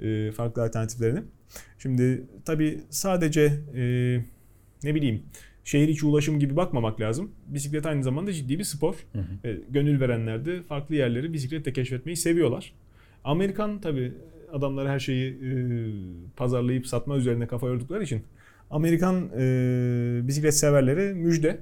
[0.00, 1.20] e, farklı alternatiflerini.
[1.78, 3.82] Şimdi tabii sadece e,
[4.84, 5.22] ne bileyim
[5.70, 7.30] şehir içi ulaşım gibi bakmamak lazım.
[7.46, 8.94] Bisiklet aynı zamanda ciddi bir spor.
[9.12, 9.24] Hı hı.
[9.44, 12.72] Ve gönül verenler de farklı yerleri bisikletle keşfetmeyi seviyorlar.
[13.24, 14.12] Amerikan tabi
[14.52, 15.50] adamları her şeyi e,
[16.36, 18.22] pazarlayıp satma üzerine kafa yordukları için
[18.70, 21.58] Amerikan e, bisiklet severleri müjde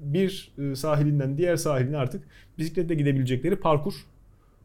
[0.00, 2.24] bir e, sahilinden diğer sahiline artık
[2.58, 3.94] bisikletle gidebilecekleri parkur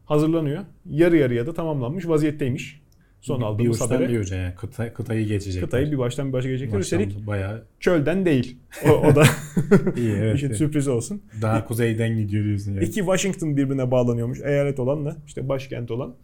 [0.04, 0.64] hazırlanıyor.
[0.90, 2.80] Yarı yarıya da tamamlanmış vaziyetteymiş.
[3.26, 5.64] Son bir aldığımız uçtan habere bir uca yani kıta, kıtayı geçecekler.
[5.64, 6.76] kıtayı bir baştan bir başa gelecekler.
[6.78, 8.58] Maşallah, Üstelik bayağı çölden değil.
[8.88, 9.24] O, o da
[9.96, 10.34] iyi evet.
[10.36, 11.22] işin sürprizi olsun.
[11.42, 12.84] Daha kuzeyden gidiyor diyorsun yani.
[12.84, 14.40] İki Washington birbirine bağlanıyormuş.
[14.40, 16.14] Eyalet olanla işte başkent olan.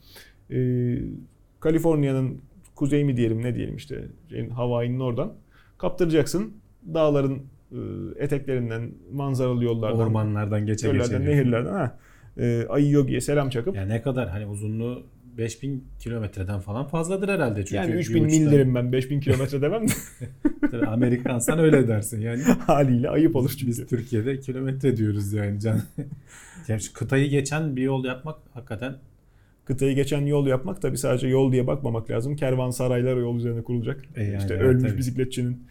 [0.51, 0.99] Ee,
[1.61, 2.41] Kaliforniya'nın
[2.75, 5.33] kuzey mi diyelim ne diyelim işte şeyin, Hawaii'nin oradan
[5.79, 6.53] kaptıracaksın.
[6.95, 7.79] Dağların e,
[8.19, 11.21] eteklerinden, manzaralı yollardan, Ormanlardan geçe geçe.
[11.21, 11.99] nehirlerden ha.
[12.39, 15.03] E, Ayı Yogi'ye selam çakıp Yani ne kadar hani uzunluğu
[15.39, 17.75] 5000 kilometreden falan fazladır herhalde çünkü.
[17.75, 19.93] yani bir 3000 uçtan- mil derim ben 5000 kilometre demem de
[20.71, 22.43] Tabii Amerikansan öyle dersin yani.
[22.67, 23.67] haliyle ayıp olur çünkü.
[23.67, 25.83] Biz Türkiye'de kilometre diyoruz yani can.
[26.69, 28.95] yani şu kıtayı geçen bir yol yapmak hakikaten
[29.65, 32.37] Kıtayı geçen yol yapmak tabi sadece yol diye bakmamak lazım.
[32.37, 34.05] Kervansaraylar yol üzerine kurulacak.
[34.17, 34.99] E yani işte evet, ölmüş tabii.
[34.99, 35.63] bisikletçinin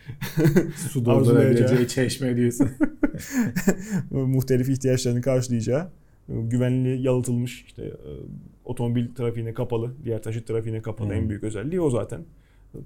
[0.91, 2.69] su doldurabileceği çeşme diyorsun.
[4.11, 5.87] muhtelif ihtiyaçlarını karşılayacağı
[6.29, 7.91] güvenli yalıtılmış işte
[8.71, 11.13] otomobil trafiğine kapalı, diğer taşıt trafiğine kapalı Hı.
[11.13, 12.21] en büyük özelliği o zaten.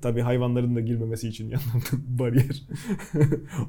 [0.02, 1.86] Tabii hayvanların da girmemesi için yanında
[2.20, 2.64] bariyer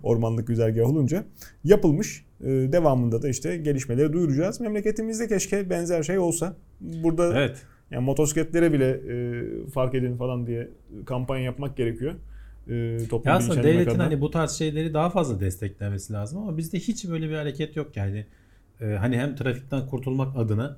[0.02, 1.24] ormanlık güzergah olunca
[1.64, 2.24] yapılmış.
[2.40, 4.60] E, Devamında da işte gelişmeleri duyuracağız.
[4.60, 6.56] Memleketimizde keşke benzer şey olsa.
[6.80, 7.62] Burada evet.
[7.90, 10.68] yani motosikletlere bile e, fark edin falan diye
[11.06, 12.14] kampanya yapmak gerekiyor.
[12.68, 14.04] E, toplum Ya aslında devletin adına.
[14.04, 17.96] hani bu tarz şeyleri daha fazla desteklemesi lazım ama bizde hiç böyle bir hareket yok
[17.96, 18.26] yani.
[18.80, 20.76] Ee, hani hem trafikten kurtulmak adına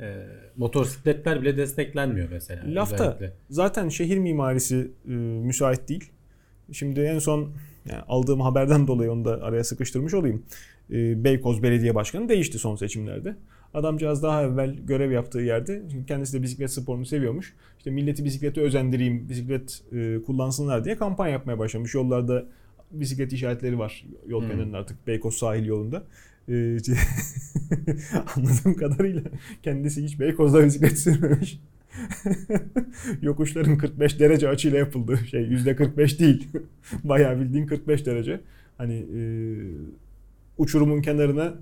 [0.00, 2.62] e, motosikletler bile desteklenmiyor mesela.
[2.66, 3.32] Lafta özellikle.
[3.50, 6.10] zaten şehir mimarisi e, müsait değil.
[6.72, 7.52] Şimdi en son
[7.90, 10.42] yani aldığım haberden dolayı onu da araya sıkıştırmış olayım.
[10.90, 13.36] E, Beykoz Belediye Başkanı değişti son seçimlerde.
[13.74, 17.54] Adamcağız daha evvel görev yaptığı yerde çünkü kendisi de bisiklet sporunu seviyormuş.
[17.78, 21.94] İşte milleti bisiklete özendireyim, bisiklet e, kullansınlar diye kampanya yapmaya başlamış.
[21.94, 22.44] Yollarda
[22.90, 24.50] bisiklet işaretleri var yol Hmm.
[24.50, 26.02] kenarında artık Beykoz sahil yolunda.
[26.48, 26.54] E,
[28.36, 29.22] anladığım kadarıyla
[29.62, 31.60] kendisi hiç Beykoz'da bisiklet sürmemiş.
[33.22, 36.48] Yokuşların 45 derece açıyla yapıldığı şey %45 değil.
[37.04, 38.40] Bayağı bildiğin 45 derece.
[38.78, 39.20] Hani e,
[40.58, 41.54] uçurumun kenarına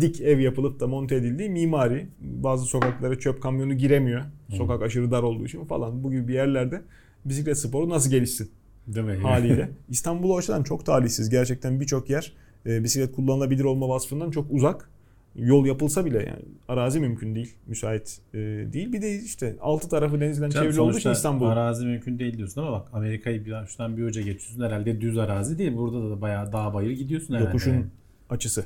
[0.00, 2.06] dik ev yapılıp da monte edildiği mimari.
[2.20, 4.22] Bazı sokaklara çöp kamyonu giremiyor.
[4.50, 6.04] Sokak aşırı dar olduğu için falan.
[6.04, 6.82] Bu gibi bir yerlerde
[7.24, 8.50] bisiklet sporu nasıl gelişsin
[8.86, 9.16] Değil mi?
[9.16, 9.70] haliyle.
[9.88, 11.30] İstanbul o açıdan çok talihsiz.
[11.30, 12.32] Gerçekten birçok yer
[12.66, 14.90] e, bisiklet kullanılabilir olma vasfından çok uzak.
[15.36, 18.38] Yol yapılsa bile yani arazi mümkün değil, müsait e,
[18.72, 18.92] değil.
[18.92, 21.46] Bir de işte altı tarafı denizden Canım çevrili olduğu için İstanbul.
[21.46, 25.58] arazi mümkün değil diyorsun ama bak Amerika'yı bir şuradan bir uca geçiyorsun herhalde düz arazi
[25.58, 25.76] değil.
[25.76, 27.48] Burada da bayağı dağ bayır gidiyorsun herhalde.
[27.48, 27.84] Yokuşun yani.
[28.30, 28.64] açısı.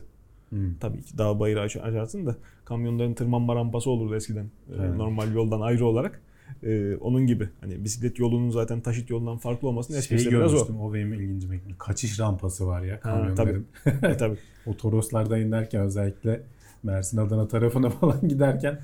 [0.48, 0.74] Hmm.
[0.80, 4.44] Tabii ki dağ bayırı aç- açarsın da kamyonların tırmanma rampası olurdu eskiden.
[4.44, 4.96] E, Evet.
[4.96, 6.20] Normal yoldan ayrı olarak.
[6.62, 7.48] E, onun gibi.
[7.60, 10.66] Hani bisiklet yolunun zaten taşıt yolundan farklı olmasının Şey esprisi biraz o.
[10.82, 11.74] o benim ilgincime gitti.
[11.78, 13.66] Kaçış rampası var ya Ha, kamyonların.
[14.02, 14.36] E, tabii.
[14.66, 16.40] o Toroslardan inerken özellikle
[16.82, 18.78] Mersin Adana tarafına falan giderken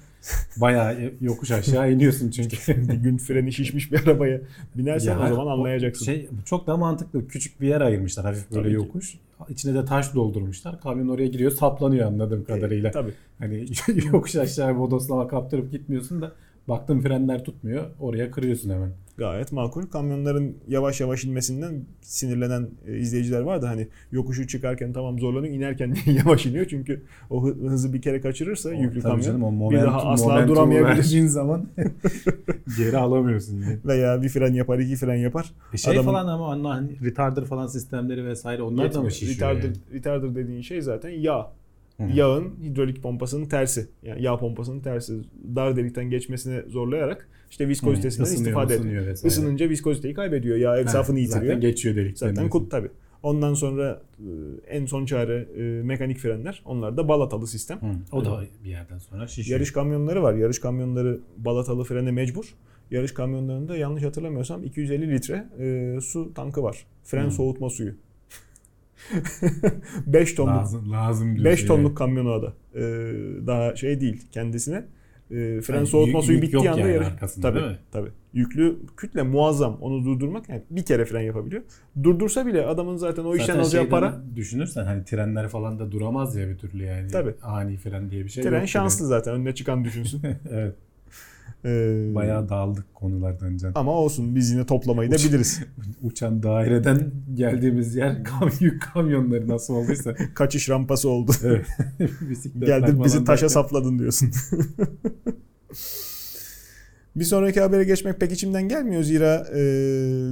[0.60, 2.56] bayağı yokuş aşağı iniyorsun çünkü.
[2.88, 4.40] bir gün freni şişmiş bir arabaya
[4.76, 6.04] binersen Ya, o zaman anlayacaksın.
[6.04, 7.28] Şey çok da mantıklı.
[7.28, 8.74] Küçük bir yer ayırmışlar hafif böyle Tabii ki.
[8.74, 9.14] yokuş.
[9.48, 10.80] İçine de taş doldurmuşlar.
[10.80, 12.88] Kamyon oraya giriyor saplanıyor anladığım kadarıyla.
[12.88, 13.12] E, tabii.
[13.38, 13.66] Hani
[14.12, 16.32] yokuş aşağı bodoslama kaptırıp gitmiyorsun da
[16.68, 17.84] baktın frenler tutmuyor.
[18.00, 18.90] Oraya kırıyorsun hemen.
[19.18, 19.82] Gayet makul.
[19.86, 25.96] Kamyonların yavaş yavaş inmesinden sinirlenen e, izleyiciler var da hani yokuşu çıkarken tamam zorlanıyor, inerken
[26.06, 29.56] yavaş iniyor çünkü o hı- hızı bir kere kaçırırsa yüklü Tabii kamyon canım, o bir
[29.56, 31.66] momentum, daha asla momentumu duramayabilir zaman
[32.78, 33.60] geri alamıyorsun.
[33.62, 33.78] Yani.
[33.84, 35.52] veya bir fren yapar, iki fren yapar.
[35.72, 39.34] E şey Adamın- falan ama onlar hani retarder falan sistemleri vesaire onlar da mı şişiyor?
[39.34, 39.76] Retarder, yani?
[39.92, 41.52] retarder dediğin şey zaten yağ.
[41.96, 42.02] Hı.
[42.14, 43.88] Yağın hidrolik pompasının tersi.
[44.02, 45.14] Yani yağ pompasının tersi.
[45.56, 49.06] Dar delikten geçmesine zorlayarak işte viskozitesinden Isınıyor, istifade ediyor.
[49.24, 50.56] Isınınca viskoziteyi kaybediyor.
[50.56, 51.44] Yağ Ha, etrafını yitiriyor.
[51.54, 52.14] Zaten geçiyor delikten.
[52.26, 52.50] Zaten diyorsun.
[52.50, 52.88] kut tabi.
[53.22, 54.28] Ondan sonra e,
[54.76, 56.62] en son çare e, mekanik frenler.
[56.64, 57.78] Onlar da balatalı sistem.
[57.82, 59.58] Hı, o da bir yerden sonra şişiyor.
[59.58, 60.34] Yarış kamyonları var.
[60.34, 62.54] Yarış kamyonları balatalı frene mecbur.
[62.90, 66.86] Yarış kamyonlarında yanlış hatırlamıyorsam 250 litre e, su tankı var.
[67.04, 67.30] Fren Hmm.
[67.30, 67.94] soğutma suyu.
[70.06, 71.68] 5 tonluk lazım, lazım diyorsun 5 yani.
[71.68, 72.52] tonluk kamyonu o da.
[72.74, 72.82] E,
[73.46, 74.84] daha şey değil kendisine.
[75.30, 77.78] E, fren Yani soğutma yük- suyu yük bittiği anda yani arkasında, Tabii, değil mi?
[77.92, 78.08] tabii.
[78.32, 79.78] Yüklü kütle muazzam.
[79.80, 81.62] Onu durdurmak yani bir kere fren yapabiliyor.
[82.02, 85.92] Durdursa bile adamın zaten o işten Zaten alacağı şeyden para Düşünürsen hani trenler falan da
[85.92, 87.08] duramaz ya bir türlü yani.
[87.08, 87.34] Tabii.
[87.42, 88.68] Ani fren diye bir şey tren yok.
[88.68, 89.34] şanslı zaten.
[89.34, 90.22] Önüne çıkan düşünsün.
[90.50, 90.74] evet.
[91.66, 93.72] E, Bayağı dağıldık konulardan can.
[93.74, 95.60] ama olsun biz yine toplamayı da biliriz.
[96.02, 100.14] Uçan daireden geldiğimiz yer kam yük kamyonları nasıl olduysa.
[100.34, 101.32] Kaçış rampası oldu.
[101.44, 101.66] evet.
[102.60, 104.30] Geldin bizi taşa derken- sapladın diyorsun.
[107.16, 109.02] Bir sonraki habere geçmek pek içimden gelmiyor.
[109.02, 109.60] Zira e,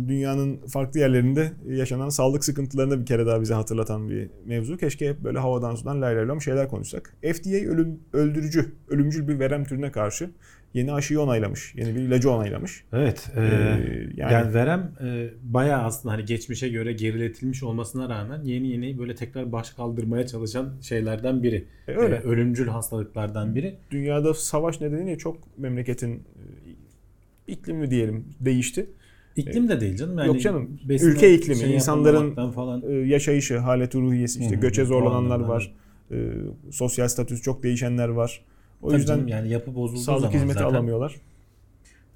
[0.09, 4.77] dünyanın farklı yerlerinde yaşanan sağlık sıkıntılarını bir kere daha bize hatırlatan bir mevzu.
[4.77, 7.17] Keşke hep böyle havadan sudan lay lay şeyler konuşsak.
[7.23, 10.31] FDA ölüm, öldürücü, ölümcül bir verem türüne karşı
[10.75, 11.75] yeni aşıyı onaylamış.
[11.77, 12.85] Yeni bir ilacı onaylamış.
[12.93, 13.31] Evet.
[13.37, 13.45] e, Ee,
[14.17, 19.15] yani, yani- verem e, bayağı aslında hani geçmişe göre geriletilmiş olmasına rağmen yeni yeni böyle
[19.15, 21.65] tekrar baş kaldırmaya çalışan şeylerden biri.
[21.89, 22.15] E, öyle.
[22.15, 23.75] E, ölümcül hastalıklardan biri.
[23.91, 26.23] Dünyada savaş nedeniyle çok memleketin e,
[27.53, 28.87] iklimi diyelim değişti.
[29.37, 30.19] İklim de değil canım.
[30.19, 32.83] Yani Yok canım, ülke iklimi, şey insanların- falan.
[32.89, 35.75] e, yaşayışı, haleti ruhiyesi, işte göçe zorlananlar var.
[36.11, 36.17] E,
[36.71, 38.45] sosyal statüsü çok değişenler var.
[38.85, 41.15] O Tabii yüzden canım, yani yapı bozulduğu sağlık zaman hizmeti zaten, alamıyorlar.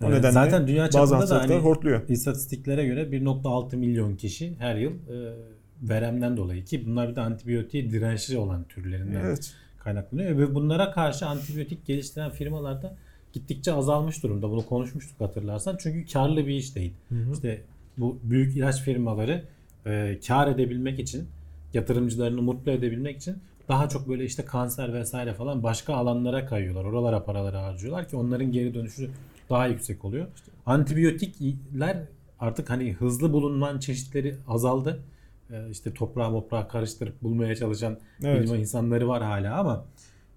[0.03, 2.09] O e, nedenle zaten dünya bazı çapında da hastalıklar hani hortluyor.
[2.09, 5.35] istatistiklere göre 1.6 milyon kişi her yıl e,
[5.83, 9.55] veremden dolayı ki bunlar bir de antibiyotiğe dirençli olan türlerinden Evet.
[9.79, 12.97] kaynaklanıyor ve bunlara karşı antibiyotik geliştiren firmalarda
[13.33, 14.51] gittikçe azalmış durumda.
[14.51, 15.77] Bunu konuşmuştuk hatırlarsan.
[15.81, 16.95] Çünkü karlı bir iş değil.
[17.33, 17.63] İşte
[17.99, 19.45] bu büyük ilaç firmaları
[19.87, 21.29] e, kar edebilmek için
[21.75, 23.37] yatırımcılarını mutlu edebilmek için
[23.69, 26.85] daha çok böyle işte kanser vesaire falan başka alanlara kayıyorlar.
[26.85, 29.11] Oralara paraları harcıyorlar ki onların geri dönüşü
[29.51, 30.27] daha yüksek oluyor.
[30.67, 32.03] Antibiyotikler
[32.41, 35.03] artık hani hızlı bulunan çeşitleri azaldı.
[35.51, 38.43] E, işte toprağa moprağa karıştırıp bulmaya çalışan Evet.
[38.45, 39.85] bilim insanları var hala ama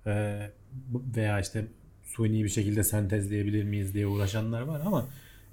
[0.05, 0.41] e,
[1.15, 1.65] veya işte
[2.03, 5.05] suni bir şekilde sentezleyebilir miyiz diye uğraşanlar var ama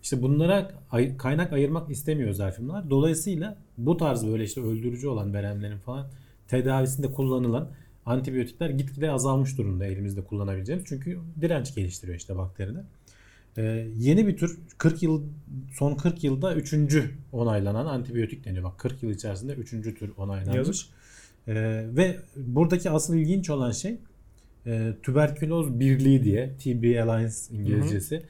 [0.02, 2.90] işte bunlara ay- kaynak ayırmak istemiyor özel firmalar.
[2.90, 6.06] Dolayısıyla bu tarz böyle işte öldürücü olan veremlerin falan
[6.48, 7.70] tedavisinde kullanılan
[8.06, 10.86] antibiyotikler gitgide azalmış durumda elimizde kullanabileceğimiz.
[10.88, 12.78] Çünkü direnç geliştiriyor işte bakteride.
[13.56, 15.22] Ee, yeni bir tür 40 yıl
[15.72, 16.74] son 40 yılda 3.
[17.32, 18.64] onaylanan antibiyotik deniyor.
[18.64, 19.70] Bak 40 yıl içerisinde 3.
[19.70, 20.56] tür onaylanmış.
[20.56, 20.86] Yazık.
[21.48, 21.54] Ee,
[21.96, 23.96] ve buradaki asıl ilginç olan şey
[24.66, 28.22] e, tüberküloz birliği diye TB Alliance İngilizcesi.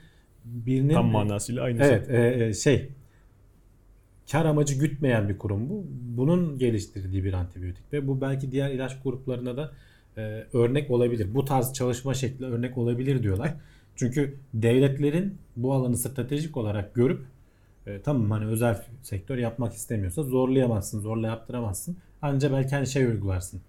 [0.44, 1.85] Birinin Tam manasıyla aynısı.
[1.85, 2.88] Evet, e, e, şey
[4.33, 5.87] kar amacı gütmeyen bir kurum bu.
[5.91, 9.73] Bunun geliştirdiği bir antibiyotik ve bu belki diğer ilaç gruplarına da
[10.17, 11.35] e, örnek olabilir.
[11.35, 13.55] Bu tarz çalışma şekli örnek olabilir diyorlar.
[13.97, 17.21] Çünkü devletlerin bu alanı stratejik olarak görüp
[17.87, 21.97] e, tamam hani özel sektör yapmak istemiyorsa zorlayamazsın, zorla yaptıramazsın.
[22.23, 23.61] Anca belki hani şey uygularsın.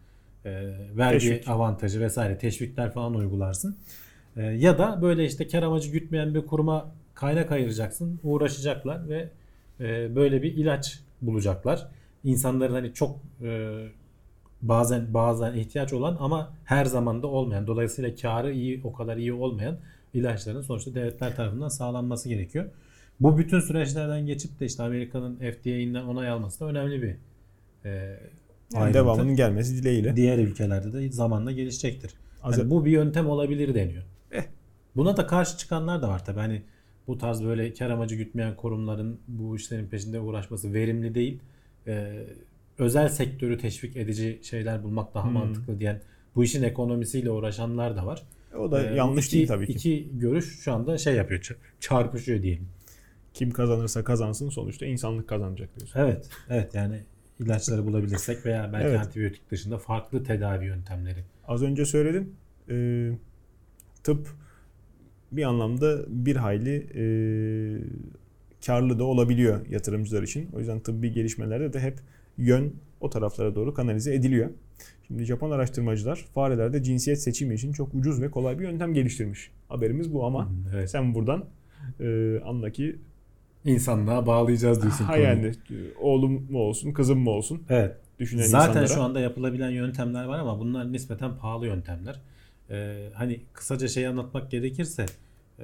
[0.46, 0.52] E,
[0.98, 1.48] vergi Teşvik.
[1.48, 3.78] avantajı vesaire teşvikler falan uygularsın.
[4.38, 9.30] E, ya da böyle işte kar amacı gütmeyen bir kuruma kaynak ayıracaksın, uğraşacaklar ve
[9.80, 11.88] e, böyle bir ilaç bulacaklar.
[12.24, 13.78] İnsanların hani çok e,
[14.62, 19.34] bazen bazen ihtiyaç olan ama her zaman da olmayan, dolayısıyla karı iyi o kadar iyi
[19.34, 19.78] olmayan
[20.14, 22.66] ilaçların sonuçta devletler tarafından sağlanması gerekiyor.
[23.20, 27.16] Bu bütün süreçlerden geçip de işte Amerika'nın FDA'inden onay alması da önemli bir
[27.90, 28.20] e,
[28.74, 30.16] Yani devamının gelmesi dileğiyle.
[30.16, 32.14] Diğer ülkelerde de zamanla gelişecektir.
[32.52, 34.04] Yani bu bir yöntem olabilir deniyor.
[34.32, 34.44] Eh.
[34.96, 36.40] Buna da karşı çıkanlar da var tabii.
[36.40, 36.62] Hani
[37.10, 41.40] bu tarz böyle kar amacı gütmeyen kurumların bu işlerin peşinde uğraşması verimli değil.
[41.88, 42.24] Ee,
[42.78, 45.34] özel sektörü teşvik edici şeyler bulmak daha Hmm.
[45.34, 46.02] mantıklı diyen
[46.36, 48.24] bu işin ekonomisiyle uğraşanlar da var.
[48.58, 49.72] O da Ee, yanlış iki- değil tabii ki.
[49.74, 52.68] İki görüş şu anda şey yapıyor, çarpışıyor diyelim.
[53.34, 56.00] Kim kazanırsa kazansın sonuçta insanlık kazanacak diyorsun.
[56.00, 57.00] Evet, evet yani
[57.40, 59.00] ilaçları bulabilirsek veya belki Evet.
[59.00, 61.24] antibiyotik dışında farklı tedavi yöntemleri.
[61.48, 62.36] Az önce söyledin.
[62.70, 63.12] Ee,
[64.04, 64.28] tıp
[65.32, 67.04] bir anlamda bir hayli e,
[68.66, 70.50] karlı da olabiliyor yatırımcılar için.
[70.54, 71.98] O yüzden tıbbi gelişmelerde de hep
[72.38, 74.50] yön o taraflara doğru kanalize ediliyor.
[75.08, 79.52] Şimdi Japon araştırmacılar farelerde cinsiyet seçimi için çok ucuz ve kolay bir yöntem geliştirmiş.
[79.70, 80.90] Haberimiz bu ama Evet.
[80.90, 81.46] sen buradan
[82.00, 82.96] e, anla ki
[83.66, 85.04] İnsanlığa bağlayacağız diyorsun.
[85.06, 85.28] ha konuyu.
[85.28, 87.96] yani e, oğlum mu olsun kızım mı olsun Evet.
[88.20, 88.88] düşünen Zaten insanlara.
[88.88, 92.20] şu anda yapılabilen yöntemler var ama bunlar nispeten pahalı yöntemler.
[92.72, 95.06] Ee, hani kısaca şey anlatmak gerekirse
[95.60, 95.64] e,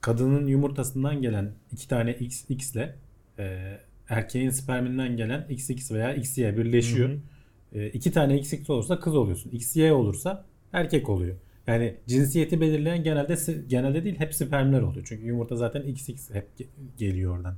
[0.00, 2.94] kadının yumurtasından gelen iki tane X, X ile
[3.38, 7.08] e, erkeğin sperminden gelen XX veya XY birleşiyor.
[7.08, 7.12] Hı
[7.72, 7.78] hı.
[7.78, 9.50] E, iki tane XX olursa kız oluyorsun.
[9.50, 11.36] XY olursa erkek oluyor.
[11.66, 13.36] Yani cinsiyeti belirleyen genelde
[13.68, 15.06] genelde değil hep spermler oluyor.
[15.08, 16.66] Çünkü yumurta zaten XX hep ge-
[16.98, 17.56] geliyor oradan.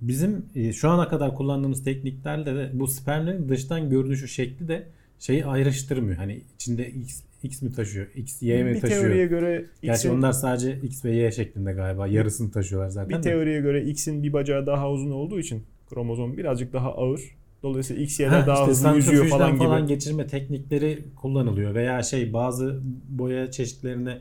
[0.00, 4.86] Bizim e, şu ana kadar kullandığımız tekniklerle de bu spermlerin dıştan görünüşü şekli de
[5.18, 6.16] şeyi ayrıştırmıyor.
[6.16, 9.02] Hani içinde X, X mi taşıyor, X, Y mi bir taşıyor?
[9.02, 12.06] teoriye göre Gerçi X'in onlar sadece X ve Y şeklinde galiba.
[12.06, 13.18] Yarısını taşıyorlar zaten.
[13.18, 17.20] bir teoriye göre X'in bir bacağı daha uzun olduğu için kromozom birazcık daha ağır.
[17.62, 19.94] Dolayısıyla X Y'de Ha, daha işte hızlı yüzüyor falan gibi.
[19.94, 24.18] geçirme teknikleri kullanılıyor veya şey bazı boya çeşitlerine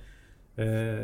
[0.57, 0.95] e,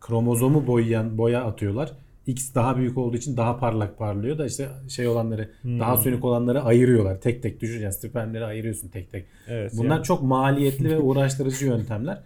[0.00, 1.92] kromozomu boyayan boya atıyorlar.
[2.26, 5.80] X daha büyük olduğu için daha parlak parlıyor da işte şey olanları Hmm.
[5.80, 7.20] daha sönük olanları ayırıyorlar.
[7.20, 9.24] Tek tek düşün yani spermleri ayırıyorsun tek tek.
[9.48, 9.72] Evet.
[9.76, 12.20] Bunlar yani çok maliyetli ve uğraştırıcı yöntemler.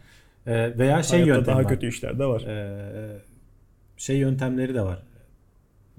[0.47, 1.69] E, veya şey hayatta yöntem daha var.
[1.69, 2.41] kötü işler de var.
[2.43, 3.19] Ee,
[3.97, 5.03] şey yöntemleri de var.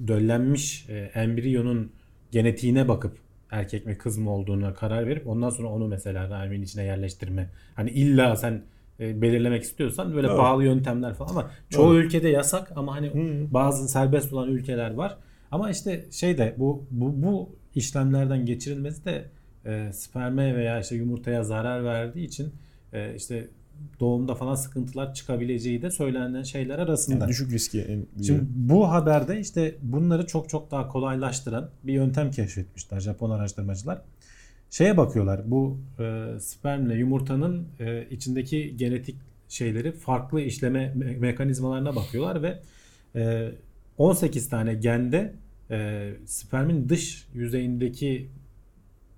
[0.07, 1.91] Döllenmiş e, embriyonun
[2.31, 3.17] genetiğine bakıp
[3.51, 7.49] erkek mi kız mı olduğuna karar verip ondan sonra onu mesela rahmin içine yerleştirme.
[7.75, 8.62] Hani illa sen
[8.99, 10.38] belirlemek istiyorsan böyle Doğru.
[10.38, 11.97] pahalı yöntemler falan ama çoğu Doğru.
[11.97, 13.53] ülkede yasak ama hani Hı.
[13.53, 15.17] bazı serbest olan ülkeler var.
[15.51, 19.25] Ama işte şey de bu bu, bu işlemlerden geçirilmesi de
[19.65, 22.53] e, sperme veya işte yumurtaya zarar verdiği için
[22.93, 23.47] e, işte
[23.99, 27.19] doğumda falan sıkıntılar çıkabileceği de söylenen şeyler arasında.
[27.19, 28.23] Yani düşük riski en büyüğü.
[28.23, 34.01] Şimdi bu haberde işte bunları çok çok daha kolaylaştıran bir yöntem keşfetmişler Japon araştırmacılar.
[34.69, 39.15] Şeye bakıyorlar bu e, spermle yumurtanın e, içindeki genetik
[39.49, 42.60] şeyleri farklı işleme me- mekanizmalarına bakıyorlar ve
[43.15, 43.51] e,
[43.97, 45.34] 18 tane gende
[45.71, 48.29] e, spermin dış yüzeyindeki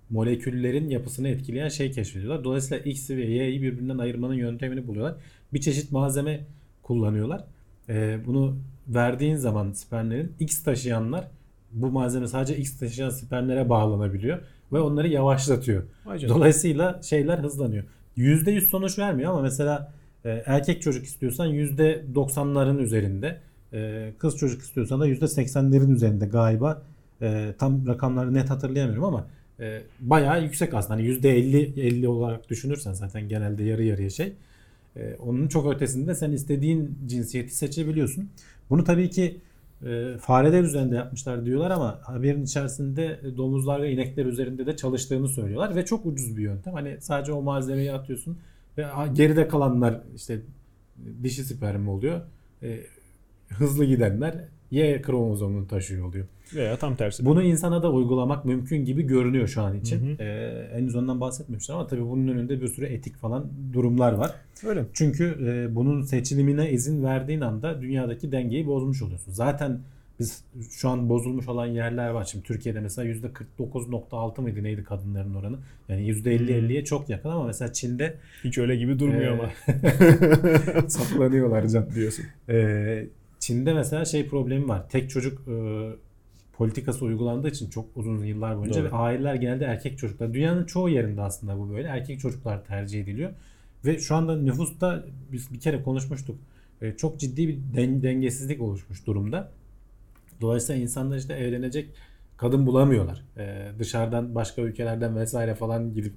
[0.10, 2.44] moleküllerin yapısını etkileyen şey keşfediyorlar.
[2.44, 5.16] Dolayısıyla X ve Y'yi birbirinden ayırmanın yöntemini buluyorlar.
[5.54, 6.40] Bir çeşit malzeme
[6.84, 7.44] kullanıyorlar.
[7.90, 11.28] Ee, bunu verdiğin zaman spermlerin X taşıyanlar
[11.72, 14.40] bu malzeme sadece X taşıyan spermlere bağlanabiliyor
[14.74, 15.84] ve onları yavaşlatıyor.
[16.06, 16.36] Canına.
[16.36, 17.84] Dolayısıyla şeyler hızlanıyor.
[18.18, 19.94] %100 sonuç vermiyor ama mesela
[20.26, 23.38] e, erkek çocuk istiyorsan %90'ların üzerinde,
[23.74, 26.82] e, kız çocuk istiyorsan da %80'lerin üzerinde galiba.
[27.22, 29.28] E, tam rakamları net hatırlayamıyorum ama
[29.60, 30.94] e, bayağı yüksek aslında.
[30.94, 34.34] Hani %50 50 olarak düşünürsen zaten genelde yarı yarıya şey.
[34.96, 38.30] E, onun çok ötesinde sen istediğin cinsiyeti seçebiliyorsun.
[38.70, 39.38] Bunu tabii ki
[39.86, 45.76] e, fareler üzerinde yapmışlar diyorlar ama haberin içerisinde domuzlar ve inekler üzerinde de çalıştığını söylüyorlar
[45.76, 46.74] ve çok ucuz bir yöntem.
[46.74, 48.38] Hani sadece o malzemeyi atıyorsun
[48.78, 50.42] ve geride kalanlar işte
[51.24, 52.22] dişi sperm oluyor.
[52.64, 52.80] E,
[53.50, 54.36] hızlı gidenler
[54.72, 56.28] Y kromozomunu taşıyor oluyor.
[56.56, 57.26] Veya tam tersi.
[57.26, 60.08] Bunu insana da uygulamak mümkün gibi görünüyor şu an için.
[60.08, 60.24] Hı hı.
[60.24, 64.32] Ee, henüz ondan bahsetmemişler ama tabii bunun önünde bir sürü etik falan durumlar var.
[64.68, 64.86] Öyle.
[64.94, 69.32] Çünkü e, bunun seçilimine izin verdiğin anda dünyadaki dengeyi bozmuş oluyorsun.
[69.32, 69.80] Zaten
[70.20, 72.26] biz şu an bozulmuş olan yerler var.
[72.26, 75.58] Şimdi Türkiye'de mesela %49.6 mıydı neydi kadınların oranı?
[75.90, 79.40] Yani %50-50'ye çok yakın ama mesela Çin'de Hiç öyle gibi durmuyor Ee,
[80.80, 81.90] ama saklanıyorlar can.
[81.96, 82.26] diyorsun.
[82.50, 83.08] Ee,
[83.40, 84.90] Çin'de mesela şey problemi var.
[84.90, 85.54] Tek çocuk e,
[86.54, 88.92] politikası uygulandığı için çok uzun yıllar boyunca Doğru.
[88.92, 90.34] ve aileler genelde erkek çocuklar.
[90.34, 91.88] Dünyanın çoğu yerinde aslında bu böyle.
[91.88, 93.32] Erkek çocuklar tercih ediliyor.
[93.86, 96.36] Ve şu anda nüfusta biz bir kere konuşmuştuk.
[96.82, 99.52] E, çok ciddi bir den- dengesizlik oluşmuş durumda.
[100.42, 101.90] Dolayısıyla insanlar işte evlenecek
[102.38, 103.24] kadın bulamıyorlar.
[103.38, 106.14] E, dışarıdan başka ülkelerden vesaire falan gidip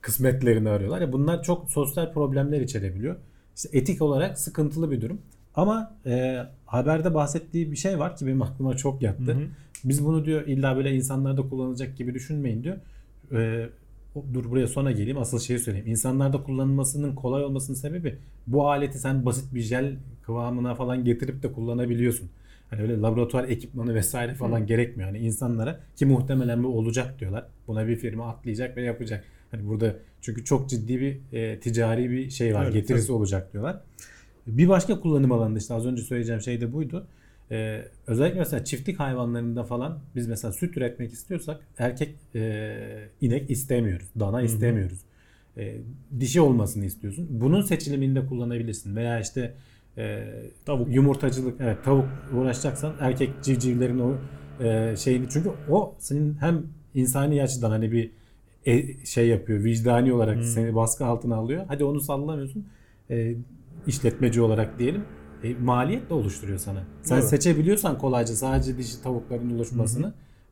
[0.00, 1.00] kısmetlerini arıyorlar.
[1.00, 3.16] Ya bunlar çok sosyal problemler içerebiliyor.
[3.56, 5.18] İşte etik olarak sıkıntılı bir durum.
[5.54, 9.22] Ama e, haberde bahsettiği bir şey var ki benim aklıma çok yattı.
[9.24, 9.46] Hı hı.
[9.84, 12.76] Biz bunu diyor illa böyle insanlarda kullanılacak gibi düşünmeyin diyor.
[13.32, 13.68] E,
[14.14, 15.86] o- dur buraya sonra geleyim asıl şeyi söyleyeyim.
[15.88, 21.52] İnsanlarda kullanılmasının kolay olmasının sebebi bu aleti sen basit bir jel kıvamına falan getirip de
[21.52, 22.30] kullanabiliyorsun.
[22.70, 25.08] Hani öyle laboratuvar ekipmanı vesaire falan gerekmiyor.
[25.10, 27.44] Hani insanlara ki muhtemelen bu olacak diyorlar.
[27.68, 29.24] Buna bir firma atlayacak ve yapacak.
[29.50, 32.64] Hani burada çünkü çok ciddi bir e, ticari bir şey var.
[32.64, 33.16] Evet, getirisi tabii.
[33.16, 33.80] olacak diyorlar.
[34.46, 37.06] Bir başka kullanım alanı işte az önce söyleyeceğim şey de buydu.
[37.50, 44.06] Ee, özellikle mesela çiftlik hayvanlarında falan biz mesela süt üretmek istiyorsak erkek e, inek istemiyoruz.
[44.20, 45.00] Dana istemiyoruz.
[45.56, 45.76] E,
[46.20, 47.26] dişi olmasını istiyorsun.
[47.30, 48.96] Bunun seçiliminde kullanabilirsin.
[48.96, 49.54] Veya işte
[49.98, 50.32] e,
[50.64, 50.94] Tavuk.
[50.94, 54.14] yumurtacılık evet tavuk uğraşacaksan erkek civcivlerin o
[54.64, 56.62] e, şeyini çünkü o senin hem
[56.94, 58.10] insani açıdan hani bir
[58.66, 61.64] e, şey yapıyor vicdani olarak seni baskı altına alıyor.
[61.68, 62.66] Hadi onu sallamıyorsun.
[63.10, 63.34] E,
[63.86, 65.04] işletmeci olarak diyelim.
[65.46, 66.82] E, maliyet de oluşturuyor sana.
[67.02, 67.26] Sen Doğru.
[67.26, 70.06] seçebiliyorsan kolayca sadece dişi tavukların oluşmasını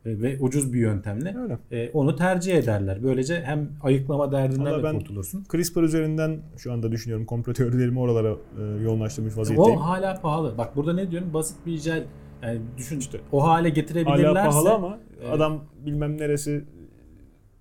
[0.04, 1.58] e, ve ucuz bir yöntemle Öyle.
[1.70, 2.98] e, onu tercih ederler.
[3.02, 5.44] Böylece hem ayıklama derdinden Valla de ben- kurtulursun.
[5.52, 9.80] CRISPR üzerinden şu anda düşünüyorum komplo teorilerimi oralara e, yoğunlaştırmış vaziyetteyim.
[9.80, 10.58] O hala pahalı.
[10.58, 11.34] Bak burada ne diyorum?
[11.34, 12.04] Basit bir jel.
[12.42, 13.20] Yani düşün İşte.
[13.32, 16.64] o hale Hala getirebilirlerse pahalı ama e, adam bilmem neresi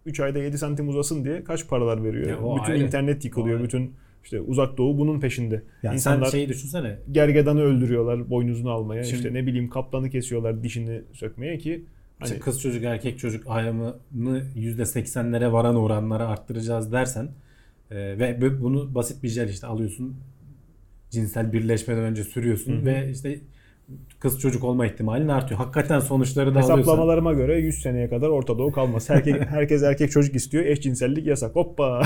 [0.05, 2.29] 3 ayda 7 santim uzasın diye kaç paralar veriyor.
[2.29, 2.84] Ya bütün ayrı.
[2.84, 3.63] internet yıkılıyor.
[3.63, 3.93] Bütün
[4.24, 5.63] işte uzak doğu bunun peşinde.
[5.84, 9.03] yani İnsanlar sen şeyi düşünsene gergedanı öldürüyorlar boynuzunu almaya.
[9.03, 11.86] Şimdi- işte ne bileyim kaplanı kesiyorlar dişini sökmeye ki
[12.19, 17.30] hani İşte kız çocuk erkek çocuk ayrımını %80'lere varan oranlara arttıracağız dersen
[17.91, 20.15] e, ve bu- bunu basit bir jel işte alıyorsun
[21.09, 23.39] cinsel birleşmeden önce sürüyorsun Hı ve işte
[24.19, 25.59] kız çocuk olma ihtimalin artıyor.
[25.59, 26.78] Hakikaten sonuçları da alıyorsan.
[26.78, 29.09] hesaplamalarıma göre 100 seneye kadar Orta Doğu kalmaz.
[29.09, 30.65] Herkes, herkes erkek çocuk istiyor.
[30.65, 31.55] Eşcinsellik yasak.
[31.55, 32.03] Hoppa.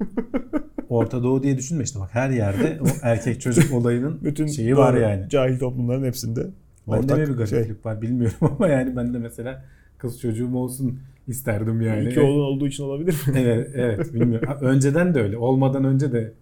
[0.88, 4.94] Orta Doğu diye düşünme işte bak her yerde o erkek çocuk olayının Bütün şeyi var
[4.94, 5.28] yani.
[5.28, 6.46] Cahil toplumların hepsinde.
[6.88, 7.74] Bende mi bir gariplik şey.
[7.84, 9.64] var bilmiyorum ama yani ben de mesela
[9.98, 12.08] kız çocuğum olsun isterdim yani.
[12.08, 13.38] İki oğlun olduğu için olabilir mi?
[13.38, 14.48] Evet, evet bilmiyorum.
[14.52, 15.36] Ha, Önceden de öyle.
[15.36, 16.32] Olmadan önce de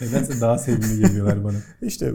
[0.00, 1.56] nedense daha sevimli geliyorlar bana.
[1.82, 2.12] İşte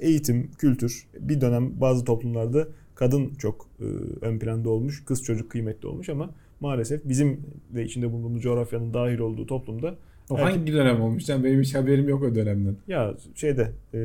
[0.00, 3.84] eğitim, kültür bir dönem bazı toplumlarda kadın çok e,
[4.26, 7.40] ön planda olmuş, kız çocuk kıymetli olmuş ama maalesef bizim
[7.74, 9.94] de içinde bulunduğumuz coğrafyanın dahil olduğu toplumda
[10.30, 11.26] O erkek- hangi dönem olmuş?
[11.26, 11.44] Can?
[11.44, 12.76] Benim hiç haberim yok o dönemden.
[12.88, 13.98] ya şeyde e,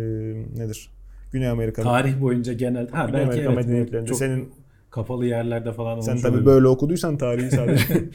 [0.57, 0.89] nedir?
[1.31, 1.85] Güney Amerika'da.
[1.85, 2.89] Tarih boyunca genel.
[2.89, 3.65] Ha Güney belki Amerika evet.
[3.65, 4.49] medeniyetlerinde Çok senin
[4.89, 6.45] kapalı yerlerde falan sen olmuş tabii olabilir.
[6.45, 7.83] böyle okuduysan tarihi sadece.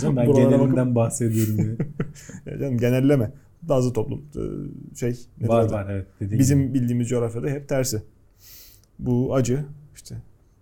[0.00, 1.58] Canım, ben genelinden bahsediyorum.
[1.58, 1.86] ya.
[2.52, 3.30] Ya canım genelleme.
[3.62, 4.42] Bazı toplum e,
[4.96, 6.06] şey var var evet.
[6.20, 6.74] Bizim gibi.
[6.74, 8.02] bildiğimiz coğrafyada hep tersi.
[8.98, 9.64] Bu acı
[9.94, 10.14] işte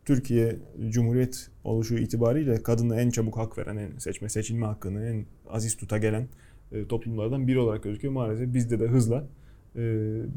[0.05, 0.57] Türkiye
[0.89, 5.99] Cumhuriyet oluşu itibariyle kadına en çabuk hak veren, en seçme seçilme hakkını en aziz tuta
[5.99, 6.29] gelen
[6.89, 8.15] toplumlardan biri olarak gözüküyor.
[8.15, 9.27] Maalesef bizde de hızla
[9.77, 9.81] e,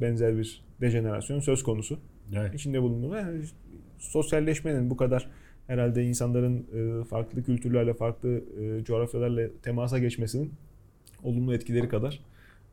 [0.01, 1.99] benzer bir dejenerasyon söz konusu.
[2.33, 2.55] Evet.
[2.55, 3.41] İçinde bulunduğu yani
[3.99, 5.29] sosyalleşmenin bu kadar
[5.67, 10.53] herhalde insanların e, farklı kültürlerle, farklı e, coğrafyalarla temasa geçmesinin
[11.23, 12.19] olumlu etkileri kadar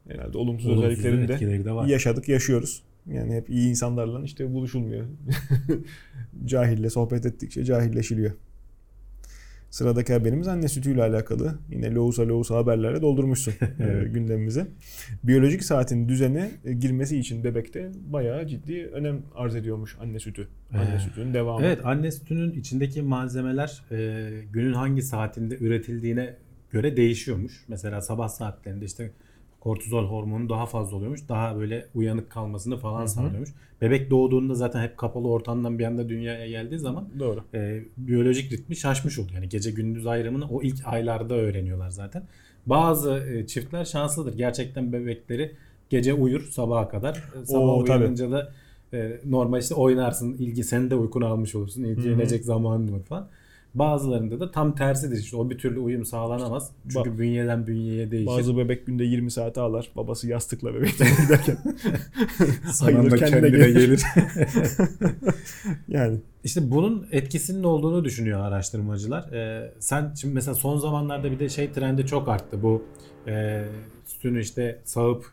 [0.08, 1.86] herhalde olumsuz, Olumsuz özelliklerini de de var.
[1.86, 2.82] yaşadık, yaşıyoruz.
[3.06, 5.06] Yani hep iyi insanlarla işte buluşulmuyor.
[6.44, 8.32] Cahille sohbet ettikçe cahilleşiliyor.
[9.73, 11.55] Sıradaki haberimiz anne sütüyle alakalı.
[11.70, 14.66] Yine lohusa lohusa haberlerle doldurmuşsun e, gündemimize.
[15.25, 20.49] Biyolojik saatin düzene e, girmesi için bebekte bayağı ciddi önem arz ediyormuş anne sütü.
[20.73, 21.66] Anne Ee, sütünün devamı.
[21.66, 26.37] Evet anne sütünün içindeki malzemeler e, günün hangi saatinde üretildiğine
[26.70, 27.64] göre değişiyormuş.
[27.68, 29.11] Mesela sabah saatlerinde işte
[29.62, 31.28] kortizol hormonu daha fazla oluyormuş.
[31.28, 33.08] Daha böyle uyanık kalmasını falan Hı hı.
[33.08, 33.50] sağlıyormuş.
[33.80, 37.44] Bebek doğduğunda zaten hep kapalı ortamdan bir anda dünyaya geldiği zaman Doğru.
[37.54, 39.34] e, biyolojik ritmi şaşmış oluyor.
[39.34, 42.22] Yani gece gündüz ayrımını o ilk aylarda öğreniyorlar zaten.
[42.66, 44.36] Bazı e, çiftler şanslıdır.
[44.36, 45.52] Gerçekten bebekleri
[45.90, 47.24] gece uyur sabaha kadar.
[47.42, 47.98] E, Sabah Oo, tabii.
[47.98, 48.52] uyanınca da
[48.92, 50.32] e, normal işte oynarsın.
[50.32, 51.84] ilgi sen de uykunu almış olursun.
[51.84, 53.28] İlgilenecek zamanın olur falan.
[53.75, 55.18] Bazılarında da tam tersidir.
[55.18, 56.70] İşte o bir türlü uyum sağlanamaz.
[56.93, 58.27] Çünkü Ba- bünyeden bünyeye değişir.
[58.27, 59.89] Bazı bebek günde 20 saate ağlar.
[59.97, 61.57] Babası yastıkla bebekten giderken.
[62.73, 63.75] Sayılır, kendine kendine gelir.
[63.75, 64.03] gelir.
[65.89, 69.33] yani İşte bunun etkisinin olduğunu düşünüyor araştırmacılar.
[69.33, 72.62] Ee, sen şimdi mesela son zamanlarda bir de şey trendi çok arttı.
[72.62, 72.83] Bu
[73.27, 73.64] e,
[74.07, 75.25] sütünü işte sağıp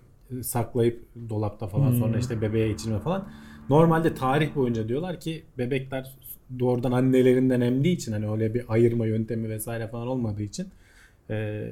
[0.41, 1.99] saklayıp dolapta falan Hmm.
[1.99, 3.27] sonra işte bebeğe içirme falan.
[3.69, 6.15] Normalde tarih boyunca diyorlar ki bebekler
[6.59, 10.67] doğrudan annelerinden emdiği için hani öyle bir ayırma yöntemi vesaire falan olmadığı için
[11.29, 11.67] e,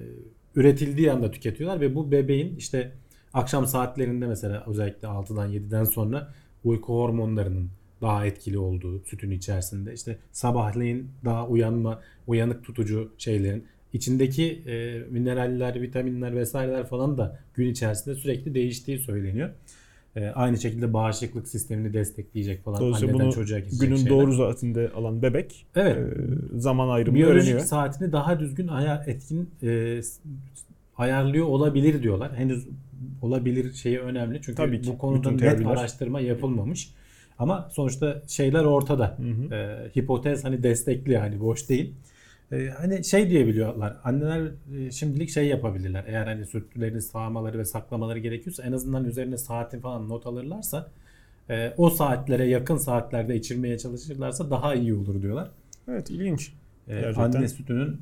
[0.56, 2.92] üretildiği anda tüketiyorlar ve bu bebeğin işte
[3.34, 7.70] akşam saatlerinde mesela özellikle 6'dan 7'den sonra uyku hormonlarının
[8.02, 15.82] daha etkili olduğu sütün içerisinde işte sabahleyin daha uyanma uyanık tutucu şeylerin içindeki e, mineraller,
[15.82, 19.50] vitaminler vesaireler falan da gün içerisinde sürekli değiştiği söyleniyor.
[20.18, 24.10] E, aynı şekilde bağışıklık sistemini destekleyecek falan dolayısıyla anneden bunu çocuğa günün şeyler.
[24.12, 25.98] doğru saatinde alan bebek Evet.
[25.98, 27.60] e, zaman ayrımını biyolojik öğreniyor.
[27.68, 30.02] saatini daha düzgün ayar etkin e,
[30.98, 32.36] ayarlıyor olabilir diyorlar.
[32.38, 32.68] Henüz
[33.22, 34.90] olabilir şeyi önemli çünkü Tabii ki.
[34.92, 35.70] bu konuda Bütün net teoriler.
[35.72, 36.90] araştırma yapılmamış.
[37.40, 39.18] Ama sonuçta şeyler ortada.
[39.20, 39.56] Hı hı.
[39.56, 41.94] E, hipotez hani destekli hani boş değil.
[42.52, 43.98] E, hani şey diyebiliyorlar.
[44.04, 46.04] Anneler e, şimdilik şey yapabilirler.
[46.08, 50.90] Eğer hani sütlerini sağmaları ve saklamaları gerekiyorsa en azından üzerine saatin falan not alırlarsa
[51.50, 55.52] e, o saatlere yakın saatlerde içirmeye çalışırlarsa daha iyi olur diyorlar.
[55.88, 56.54] Evet ilginç.
[56.88, 57.24] Ee, Gerçekten.
[57.24, 58.02] anne sütünün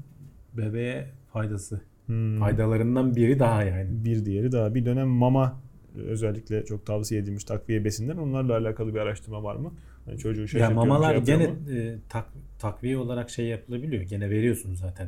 [0.54, 1.82] bebeğe faydası.
[2.06, 2.40] Hmm.
[2.40, 3.88] Faydalarından biri daha yani.
[4.06, 4.76] Bir diğeri daha.
[4.76, 5.65] Bir dönem mama e,
[6.02, 8.16] özellikle çok tavsiye edilmiş takviye besinler.
[8.16, 9.74] Onlarla alakalı bir araştırma var mı?
[10.06, 11.80] Hani çocuğu Ya şaşırtıyor mu, mamalar şey yapıyor gene mu?
[11.80, 12.26] e, tak,
[12.60, 14.04] takviye olarak şey yapılabiliyor.
[14.04, 15.08] Gene veriyorsun zaten.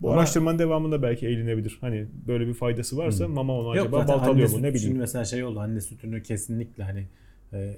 [0.00, 1.78] Bu Ama- araştırmanın devamında belki eğlenebilir.
[1.80, 3.34] Hani böyle bir faydası varsa Hmm.
[3.34, 4.78] mama onu Yok acaba baltalıyor mu ne bileyim.
[4.78, 7.06] Şimdi mesela şey oldu anne sütünü kesinlikle hani
[7.52, 7.76] e,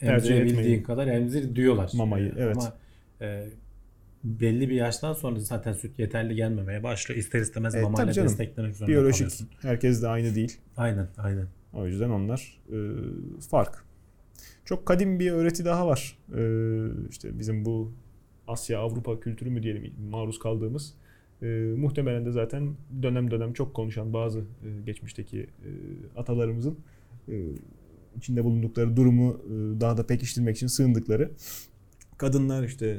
[0.00, 1.90] emzirebildiğin kadar emzir diyorlar.
[1.94, 2.56] Mamayı, E, evet.
[2.56, 2.72] Ama
[3.20, 3.48] e,
[4.24, 7.18] belli bir yaştan sonra zaten süt yeterli gelmemeye başlıyor.
[7.20, 9.48] İster istemez E, mamayla desteklemek zorunda Biyolojik kalıyorsun.
[9.62, 10.56] herkes de aynı değil.
[10.76, 11.46] Aynen aynen.
[11.72, 12.76] O yüzden onlar e,
[13.50, 13.84] fark.
[14.64, 16.18] çok kadim bir öğreti daha var.
[16.36, 17.92] Ee, işte bizim bu
[18.48, 20.94] Asya Avrupa kültürü mü diyelim maruz kaldığımız.
[21.42, 21.46] Ee,
[21.76, 25.70] muhtemelen de zaten dönem dönem çok konuşan bazı e, geçmişteki e,
[26.16, 26.78] atalarımızın
[27.28, 27.34] e,
[28.16, 31.30] içinde bulundukları durumu e, daha da pekiştirmek için sığındıkları
[32.22, 32.96] kadınlar işte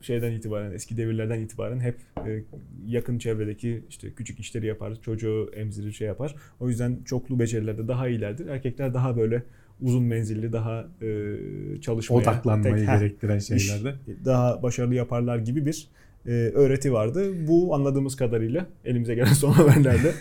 [0.00, 1.96] şeyden itibaren eski devirlerden itibaren hep
[2.26, 2.42] e,
[2.86, 6.34] yakın çevredeki işte küçük işleri yapar, çocuğu emzirir şey yapar.
[6.60, 8.46] O yüzden çoklu becerilerde daha iyilerdir.
[8.46, 9.42] Erkekler daha böyle
[9.80, 13.94] uzun menzilli, daha e, çalışmaya, Odaklanmayı tek- gerektiren şeylerde.
[14.24, 15.88] daha başarılı yaparlar gibi bir
[16.26, 17.48] e, öğreti vardı.
[17.48, 20.12] Bu anladığımız kadarıyla elimize gelen son haberlerde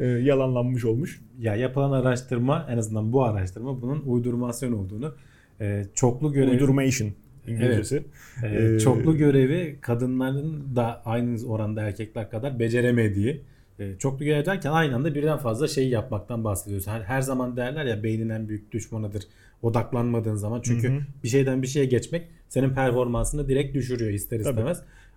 [0.00, 1.20] e, yalanlanmış olmuş.
[1.38, 5.14] Ya yapılan araştırma en azından bu araştırma bunun uydurmasyon olduğunu
[5.60, 7.12] e, çoklu görev Uydurmation
[7.48, 8.02] İngilizcesi.
[8.44, 13.40] e, Ee, çoklu görevi kadınların da aynı oranda erkekler kadar beceremediği
[13.78, 16.86] e, çoklu görev derken aynı anda birden fazla şey yapmaktan bahsediyoruz.
[16.86, 19.22] Her, her zaman derler ya beynin en büyük düşmanıdır
[19.62, 20.60] odaklanmadığın zaman.
[20.62, 21.00] Çünkü Hı hı.
[21.22, 24.56] bir şeyden bir şeye geçmek senin performansını direkt düşürüyor ister Tabii.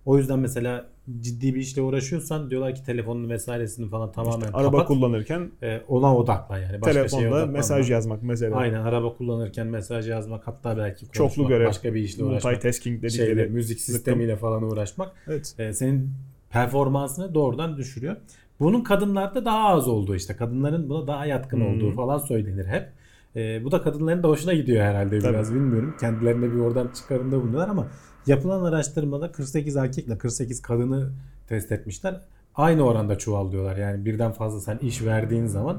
[0.06, 0.86] O yüzden mesela
[1.20, 4.86] ciddi bir işle uğraşıyorsan diyorlar ki telefonunu vesairesini falan tamamen Araba kapat.
[4.86, 6.80] kullanırken E, ona odaklan yani.
[6.80, 7.52] Başka şeye telefonla odaklanma.
[7.52, 8.56] mesaj yazmak mesela.
[8.56, 11.66] Aynen araba kullanırken mesaj yazmak hatta belki konuşmak, Çoklu görev.
[11.66, 12.52] başka bir işle uğraşmak.
[12.52, 13.50] Multitasking Şeyle, dedikleri.
[13.50, 15.54] müzik sistemiyle falan uğraşmak Evet.
[15.58, 16.10] e, senin
[16.50, 18.16] performansını doğrudan düşürüyor.
[18.60, 21.64] Bunun kadınlarda daha az olduğu işte kadınların buna daha yatkın Hı.
[21.64, 22.88] olduğu falan söylenir hep.
[23.36, 25.32] E, bu da kadınların da hoşuna gidiyor herhalde Tabii.
[25.32, 25.94] biraz bilmiyorum.
[26.00, 27.86] Kendilerine bir oradan çıkarımda bulunuyorlar ama
[28.26, 31.10] yapılan araştırmada 48 erkekle 48 kadını
[31.48, 32.20] test etmişler.
[32.54, 33.76] Aynı oranda çuvallıyorlar.
[33.76, 35.78] Yani birden fazla sen iş verdiğin zaman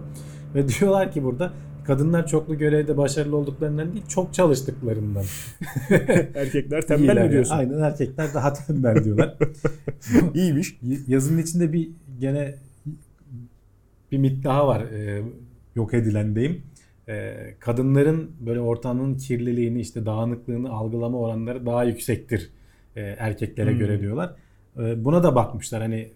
[0.55, 1.53] ve diyorlar ki burada
[1.85, 5.23] kadınlar çoklu görevde başarılı olduklarından değil çok çalıştıklarından.
[6.35, 7.25] Erkekler tembel iyiler.
[7.25, 7.55] mi diyorsun?
[7.55, 9.37] Aynen erkekler daha tembel diyorlar.
[10.33, 10.79] İyiymiş.
[11.07, 11.89] Yazının içinde bir
[12.19, 12.55] gene
[14.11, 14.81] bir mit daha var.
[14.81, 15.21] Ee,
[15.75, 16.35] yok edilen
[17.07, 22.49] Ee, kadınların böyle ortamın kirliliğini işte dağınıklığını algılama oranları daha yüksektir
[22.95, 23.79] e, erkeklere Hmm.
[23.79, 24.33] göre diyorlar.
[24.79, 26.09] Ee, buna da bakmışlar hani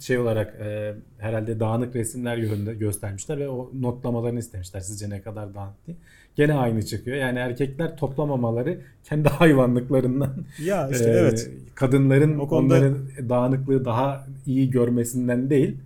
[0.00, 5.54] şey olarak e, herhalde dağınık resimler yönünde göstermişler ve o notlamalarını istemişler sizce ne kadar
[5.54, 5.96] dağınık diye.
[6.36, 7.16] Gene aynı çıkıyor.
[7.16, 10.32] Yani erkekler toplamamaları kendi hayvanlıklarından
[10.64, 11.50] Ya işte ee, evet.
[11.74, 15.76] Kadınların O konuda- onların dağınıklığı daha iyi görmesinden değil, e,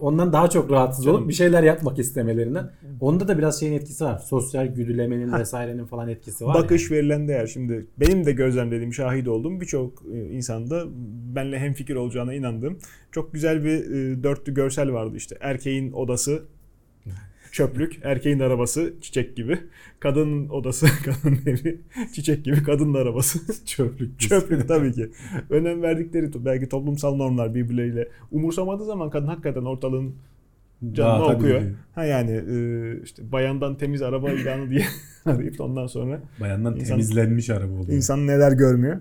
[0.00, 2.70] ondan daha çok rahatsız olup bir şeyler yapmak istemelerinden.
[3.00, 4.18] Onda da biraz şeyin etkisi var.
[4.18, 6.54] Sosyal güdülemenin vesairenin falan etkisi var.
[6.54, 7.46] Bakış verilen değer.
[7.46, 10.84] Şimdi benim de gözlemlediğim, şahit olduğum birçok e, insanda
[11.34, 12.78] benle hemfikir olacağına inandığım
[13.12, 15.36] çok güzel bir e, dörtlü görsel vardı işte.
[15.40, 16.42] Erkeğin odası
[17.54, 19.58] çöplük, erkeğin arabası çiçek gibi.
[20.00, 21.80] Kadının odası, kadının evi
[22.14, 24.20] çiçek gibi, kadının arabası çöplük.
[24.20, 25.10] çöplük tabii ki.
[25.50, 30.14] Önem verdikleri belki toplumsal normlar birbirleriyle umursamadığı zaman kadın hakikaten ortalığın
[30.92, 31.56] canını Dağıtabiliyor.
[31.56, 31.74] okuyor.
[31.94, 32.56] Ha yani e,
[33.04, 34.84] işte bayandan temiz araba ilanı diye
[35.24, 37.96] arayıp ondan sonra Bayandan İnsan- temizlenmiş araba oluyor.
[37.96, 38.96] İnsan neler görmüyor.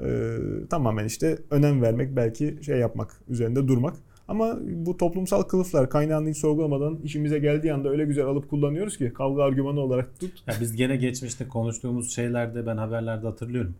[0.00, 0.36] Ee,
[0.70, 3.94] tamamen işte önem vermek belki şey yapmak üzerinde durmak.
[4.28, 9.12] Ama bu toplumsal kılıflar kaynağını hiç sorgulamadan işimize geldiği anda öyle güzel alıp kullanıyoruz ki
[9.14, 10.42] kavga argümanı olarak tut.
[10.46, 13.74] Ya biz gene geçmişte konuştuğumuz şeylerde ben haberlerde hatırlıyorum.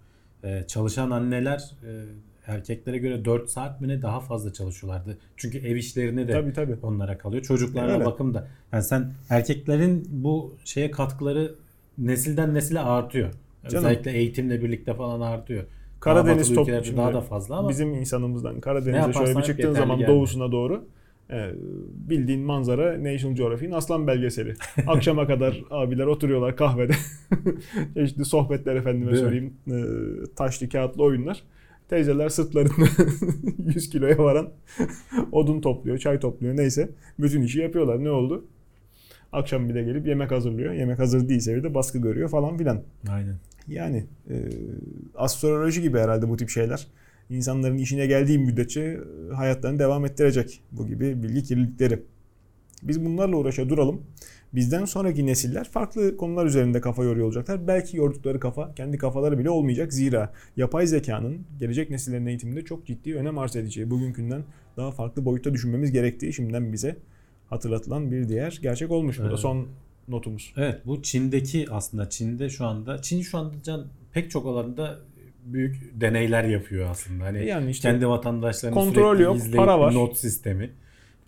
[0.45, 1.91] Ee, çalışan anneler e,
[2.47, 5.19] erkeklere göre 4 saat mi ne daha fazla çalışıyorlardı.
[5.37, 6.77] Çünkü ev işlerini de Tabii tabii.
[6.83, 7.43] onlara kalıyor.
[7.43, 8.05] Çocuklarına Öyle.
[8.05, 8.49] bakım da.
[8.73, 11.55] Yani sen erkeklerin bu şeye katkıları
[11.99, 13.29] nesilden nesile artıyor.
[13.69, 13.85] Canım.
[13.85, 15.65] Özellikle eğitimle birlikte falan artıyor.
[16.01, 20.19] Karadeniz ülkelerde daha da fazla ama bizim insanımızdan Karadeniz'e şöyle bir çıktığın zaman gelmiyor.
[20.19, 20.85] doğusuna doğru
[21.31, 21.51] e,
[21.91, 24.55] bildiğin manzara National Geographic'in aslan belgeseli.
[24.87, 26.93] Akşama kadar abiler oturuyorlar kahvede.
[27.95, 29.55] Çeşitli sohbetler efendime Değil söyleyeyim.
[29.71, 29.77] E,
[30.37, 31.43] taşlı kağıtlı oyunlar.
[31.89, 32.87] Teyzeler sırtlarında
[33.75, 34.51] 100 kiloya varan
[35.33, 36.91] odun topluyor, çay topluyor neyse.
[37.19, 38.05] Bütün işi yapıyorlar.
[38.05, 38.45] Ne oldu?
[39.33, 40.73] Akşam bir de gelip yemek hazırlıyor.
[40.73, 42.83] Yemek hazır değilse bir de baskı görüyor falan filan.
[43.11, 43.35] aynen.
[43.69, 44.49] Yani e,
[45.15, 46.87] astroloji gibi herhalde bu tip şeyler.
[47.31, 48.81] İnsanların işine geldiği müddetçe
[49.31, 52.03] e, hayatlarını devam ettirecek bu gibi bilgi kirlilikleri.
[52.83, 54.03] Biz bunlarla uğraşa duralım.
[54.55, 57.67] Bizden sonraki nesiller farklı konular üzerinde kafa yoruyor olacaklar.
[57.69, 59.93] Belki yordukları kafa kendi kafaları bile olmayacak.
[59.93, 64.43] Zira yapay zekanın gelecek nesillerin eğitiminde çok ciddi önem arz edeceği, bugünkünden
[64.77, 66.97] daha farklı boyutta düşünmemiz gerektiği şimdiden bize
[67.51, 69.19] hatırlatılan bir diğer gerçek olmuş.
[69.19, 69.39] Bu da Evet.
[69.39, 69.69] son
[70.09, 70.53] notumuz.
[70.57, 74.99] Evet bu Çin'deki aslında Çin'de şu anda Çin şu anda can pek çok alanda
[75.45, 77.25] büyük deneyler yapıyor aslında.
[77.25, 79.95] Hani Yani işte kendi vatandaşlarını kontrol sürekli yok, izleyip para var.
[79.95, 80.71] not sistemi.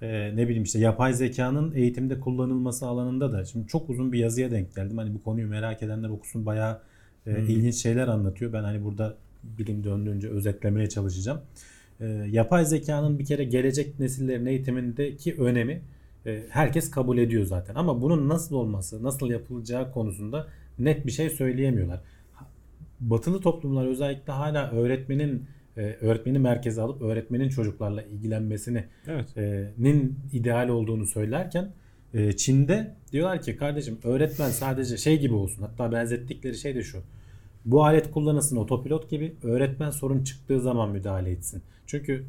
[0.02, 4.50] Ee, ne bileyim işte yapay zekanın eğitimde kullanılması alanında da şimdi çok uzun bir yazıya
[4.50, 4.98] denk geldim.
[4.98, 6.80] Hani bu konuyu merak edenler okusun bayağı
[7.26, 7.44] e, Hmm.
[7.48, 8.52] ilginç şeyler anlatıyor.
[8.52, 11.40] Ben hani burada bilim döndüğünce özetlemeye çalışacağım.
[12.00, 15.82] Ee, yapay zekanın bir kere gelecek nesillerin eğitimindeki önemi
[16.48, 17.74] herkes kabul ediyor zaten.
[17.74, 20.46] Ama bunun nasıl olması, nasıl yapılacağı konusunda
[20.78, 22.00] net bir şey söyleyemiyorlar.
[23.00, 25.44] Batılı toplumlar özellikle hala öğretmenin
[25.76, 29.36] e, öğretmeni merkeze alıp öğretmenin çocuklarla ilgilenmesini Evet.
[29.36, 31.72] e, nin ideal olduğunu söylerken
[32.14, 35.62] e, Çin'de diyorlar ki kardeşim öğretmen sadece şey gibi olsun.
[35.62, 36.98] Hatta benzettikleri şey de şu.
[37.64, 41.62] Bu alet kullanılsın otopilot gibi öğretmen sorun çıktığı zaman müdahale etsin.
[41.86, 42.24] Çünkü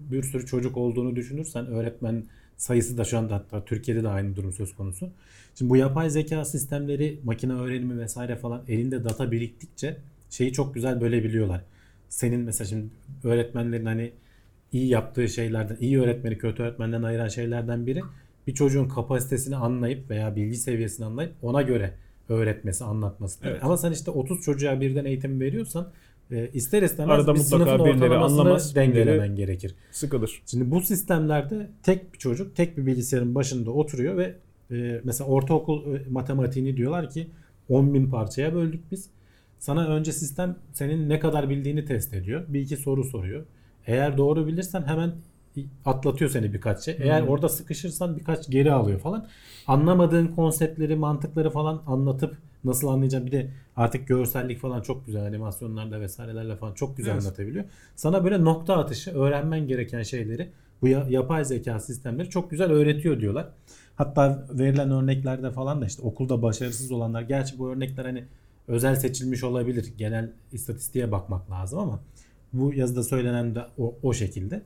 [0.00, 2.24] bir sürü çocuk olduğunu düşünürsen öğretmen
[2.62, 5.10] sayısı da şu anda hatta Türkiye'de de aynı durum söz konusu.
[5.54, 9.96] Şimdi bu yapay zeka sistemleri, makine öğrenimi vesaire falan elinde data biriktikçe
[10.30, 11.64] şeyi çok güzel bölebiliyorlar.
[12.08, 12.86] Senin mesela şimdi
[13.24, 14.12] öğretmenlerin hani
[14.72, 18.00] iyi yaptığı şeylerden, iyi öğretmeni kötü öğretmenden ayıran şeylerden biri
[18.46, 21.94] bir çocuğun kapasitesini anlayıp veya bilgi seviyesini anlayıp ona göre
[22.28, 23.38] öğretmesi, anlatması.
[23.42, 23.64] Evet.
[23.64, 25.92] Ama sen işte 30 çocuğa birden eğitim veriyorsan
[26.30, 29.74] e, ister istemez Arada bir sınıfın birileri anlamaz, dengelemen gerekir.
[29.90, 30.42] Sıkılır.
[30.46, 34.34] Şimdi bu sistemlerde tek bir çocuk tek bir bilgisayarın başında oturuyor ve
[34.70, 37.26] e, mesela ortaokul e, matematiğini diyorlar ki
[37.68, 39.10] 10 bin parçaya böldük biz.
[39.58, 42.44] Sana önce sistem senin ne kadar bildiğini test ediyor.
[42.48, 43.44] Bir iki soru soruyor.
[43.86, 45.12] Eğer doğru bilirsen hemen
[45.84, 46.96] atlatıyor seni birkaç şey.
[47.00, 49.26] Eğer orada sıkışırsan birkaç geri alıyor falan.
[49.66, 53.26] Anlamadığın konseptleri, mantıkları falan anlatıp nasıl anlayacağım.
[53.26, 57.22] Bir de artık görsellik falan çok güzel animasyonlarda vesairelerle falan çok güzel Evet.
[57.22, 57.64] anlatabiliyor.
[57.96, 60.48] Sana böyle nokta atışı öğrenmen gereken şeyleri
[60.82, 63.48] bu ya- yapay zeka sistemleri çok güzel öğretiyor diyorlar.
[63.96, 68.24] Hatta verilen örneklerde falan da işte okulda başarısız olanlar gerçi bu örnekler hani
[68.68, 69.92] özel seçilmiş olabilir.
[69.98, 72.00] Genel istatistiğe bakmak lazım ama
[72.52, 74.62] bu yazıda söylenen de o, o şekilde.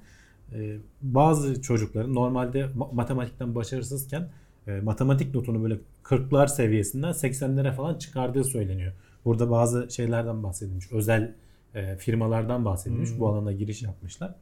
[0.54, 4.28] Ee, bazı çocukların normalde ma- matematikten başarısızken
[4.66, 8.92] e, matematik notunu böyle 40'lar seviyesinden 80'lere falan çıkardığı söyleniyor.
[9.24, 10.92] Burada bazı şeylerden bahsedilmiş.
[10.92, 11.34] Özel
[11.74, 13.10] e, firmalardan bahsedilmiş.
[13.10, 13.20] Hmm.
[13.20, 14.34] Bu alana giriş yapmışlar.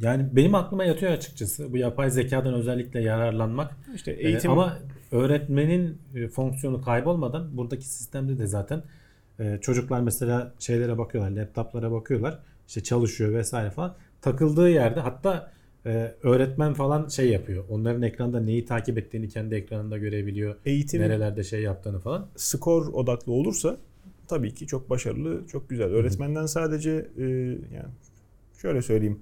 [0.00, 3.76] Yani benim aklıma yatıyor açıkçası bu yapay zekadan özellikle yararlanmak.
[3.94, 4.78] İşte Ee, eğitim ama
[5.12, 8.82] öğretmenin e, fonksiyonu kaybolmadan buradaki sistemde de zaten
[9.38, 12.38] e, çocuklar mesela şeylere bakıyorlar, laptoplara bakıyorlar.
[12.68, 13.94] işte çalışıyor vesaire falan.
[14.20, 15.50] Takıldığı yerde hatta
[15.86, 17.64] e, öğretmen falan şey yapıyor.
[17.68, 20.56] Onların ekranda neyi takip ettiğini kendi ekranında görebiliyor.
[20.64, 22.28] eğitim Nerelerde şey yaptığını falan.
[22.36, 23.76] skor odaklı olursa
[24.28, 25.86] tabii ki çok başarılı, çok güzel.
[25.86, 27.22] Öğretmenden sadece e,
[27.74, 27.92] yani
[28.62, 29.20] şöyle söyleyeyim.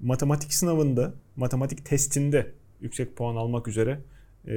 [0.00, 2.46] Matematik sınavında, matematik testinde
[2.80, 4.00] yüksek puan almak üzere
[4.46, 4.54] e,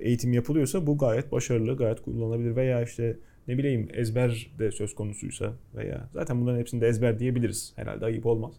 [0.00, 3.16] eğitim yapılıyorsa bu gayet başarılı, gayet kullanılabilir veya işte
[3.48, 7.72] ne bileyim ezber de söz konusuysa veya zaten bunların hepsinde ezber diyebiliriz.
[7.76, 8.52] Herhalde ayıp olmaz.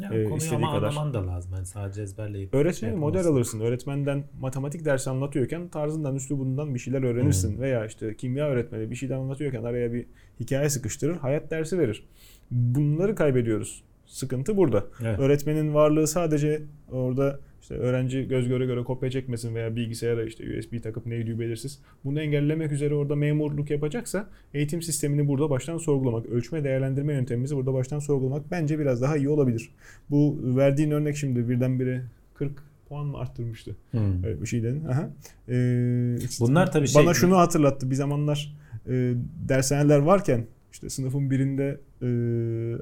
[0.00, 0.88] Yani Ee, konuyu ama kadar.
[0.88, 1.52] anlaman da lazım.
[1.54, 3.60] Yani sadece ezberleyip Öğretmeni şey model alırsın.
[3.60, 7.54] Öğretmenden matematik dersi anlatıyorken tarzından, üslubundan bir şeyler öğrenirsin.
[7.54, 7.60] Hmm.
[7.60, 10.06] Veya işte kimya öğretmeni bir şeyden anlatıyorken araya bir
[10.40, 12.06] hikaye sıkıştırır, hayat dersi verir.
[12.50, 13.82] Bunları kaybediyoruz.
[14.06, 14.84] Sıkıntı burada.
[15.02, 15.18] Evet.
[15.18, 20.82] Öğretmenin varlığı sadece orada işte öğrenci göz göre göre kopya çekmesin veya bilgisayara işte USB
[20.82, 21.78] takıp neydi belirsiz.
[22.04, 27.74] Bunu engellemek üzere orada memurluk yapacaksa eğitim sistemini burada baştan sorgulamak, ölçme değerlendirme yöntemimizi burada
[27.74, 29.70] baştan sorgulamak bence biraz daha iyi olabilir.
[30.10, 32.02] Bu verdiğin örnek şimdi birdenbire
[32.34, 32.52] 40
[32.88, 33.76] puan mı arttırmıştı?
[33.90, 34.24] Hmm.
[34.24, 34.84] Öyle bir şey dedin.
[34.84, 35.10] Aha.
[35.48, 37.90] Ee, işte Bunlar tabii şey bana şunu hatırlattı.
[37.90, 38.56] Bir zamanlar
[38.86, 39.14] e,
[39.48, 42.08] dershaneler varken işte sınıfın birinde e,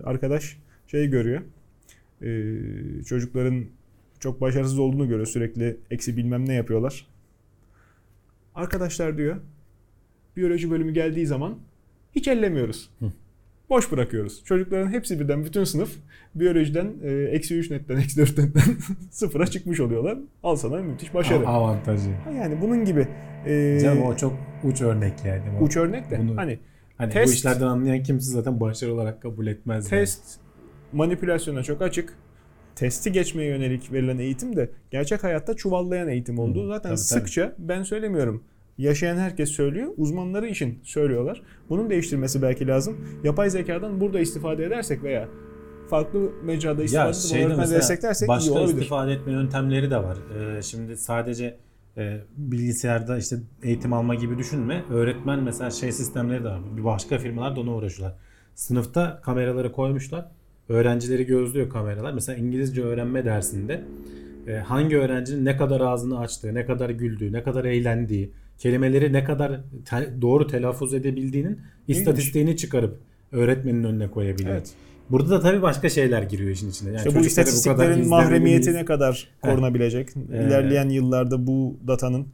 [0.05, 1.43] arkadaş şey görüyor.
[2.23, 3.65] E, çocukların
[4.21, 5.27] çok başarısız olduğunu görüyor.
[5.27, 7.07] Sürekli eksi bilmem ne yapıyorlar.
[8.55, 9.37] Arkadaşlar diyor
[10.37, 11.55] biyoloji bölümü geldiği zaman
[12.15, 12.91] hiç ellemiyoruz.
[13.01, 13.13] Hı.
[13.71, 14.45] Boş bırakıyoruz.
[14.45, 15.91] Çocukların hepsi birden bütün sınıf
[16.35, 18.63] biyolojiden e, eksi 3 netten eksi 4 netten
[19.11, 20.19] sıfıra çıkmış oluyorlar.
[20.43, 21.49] Al sana müthiş başarı.
[21.49, 22.11] Avantajı.
[22.37, 23.09] Yani bunun gibi
[23.47, 24.33] e, Canım o çok
[24.65, 25.43] uç örnek yani.
[25.61, 26.59] O- uç örnek de Bunu- hani
[26.99, 29.93] Hani bu Test- işlerden anlayan kimse zaten başarı olarak kabul etmez.
[29.93, 30.01] yani.
[30.01, 30.23] test
[30.93, 32.15] manipülasyona çok açık.
[32.77, 36.63] Testi geçmeye yönelik verilen eğitim de gerçek hayatta çuvallayan eğitim oldu.
[36.65, 36.99] Hı, Zaten tabii, tabii.
[36.99, 38.45] sıkça ben söylemiyorum.
[38.79, 39.93] Yaşayan herkes söylüyor.
[39.97, 41.43] Uzmanları için söylüyorlar.
[41.69, 42.97] Bunun değiştirmesi belki lazım.
[43.25, 45.29] Yapay zekadan burada istifade edersek veya
[45.91, 48.77] farklı mecrada istifade edip şeyde öğretmen desteklersek iyi başka olabilir.
[48.77, 50.17] istifade etme yöntemleri de var.
[50.39, 51.57] Ee, şimdi sadece
[51.97, 54.85] e, bilgisayarda işte eğitim alma gibi düşünme.
[54.91, 56.61] Öğretmen mesela şey sistemleri de var.
[56.85, 58.19] Başka firmalar da ona uğraşıyorlar.
[58.55, 60.29] Sınıfta kameraları koymuşlar.
[60.69, 62.13] Öğrencileri gözlüyor kameralar.
[62.13, 63.85] Mesela İngilizce öğrenme dersinde
[64.49, 69.25] e, hangi öğrencinin ne kadar ağzını açtığı, ne kadar güldüğü, ne kadar eğlendiği, kelimeleri ne
[69.25, 72.99] kadar te- doğru telaffuz edebildiğinin istatistiğini çıkarıp
[73.33, 74.55] öğretmenin önüne koyabiliyor.
[74.55, 74.71] Evet.
[75.11, 76.89] Burada da tabii başka şeyler giriyor işin içine.
[76.89, 78.77] Yani İşte bu kadar istatistiklerin izlemeli mahremiyeti miyiz?
[78.81, 80.09] ne kadar korunabilecek?
[80.33, 82.27] Ee, İlerleyen yıllarda bu datanın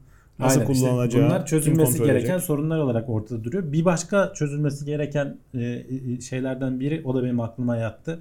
[0.42, 2.40] nasıl Aynen, işte kullanılacağı, bunlar kim çözülmesi gereken edecek?
[2.40, 3.72] sorunlar olarak ortada duruyor.
[3.72, 8.20] Bir başka çözülmesi gereken e, e, şeylerden biri o da benim aklıma yattı.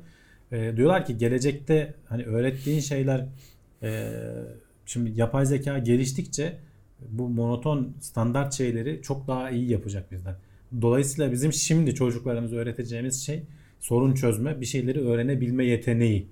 [0.51, 3.26] E, diyorlar ki gelecekte hani öğrettiğin şeyler
[4.86, 6.53] şimdi yapay zeka geliştikçe
[7.09, 10.36] bu monoton standart şeyleri çok daha iyi yapacak bizden.
[10.82, 13.43] Dolayısıyla bizim şimdi çocuklarımıza öğreteceğimiz şey
[13.80, 16.28] sorun çözme, bir şeyleri öğrenebilme yeteneği.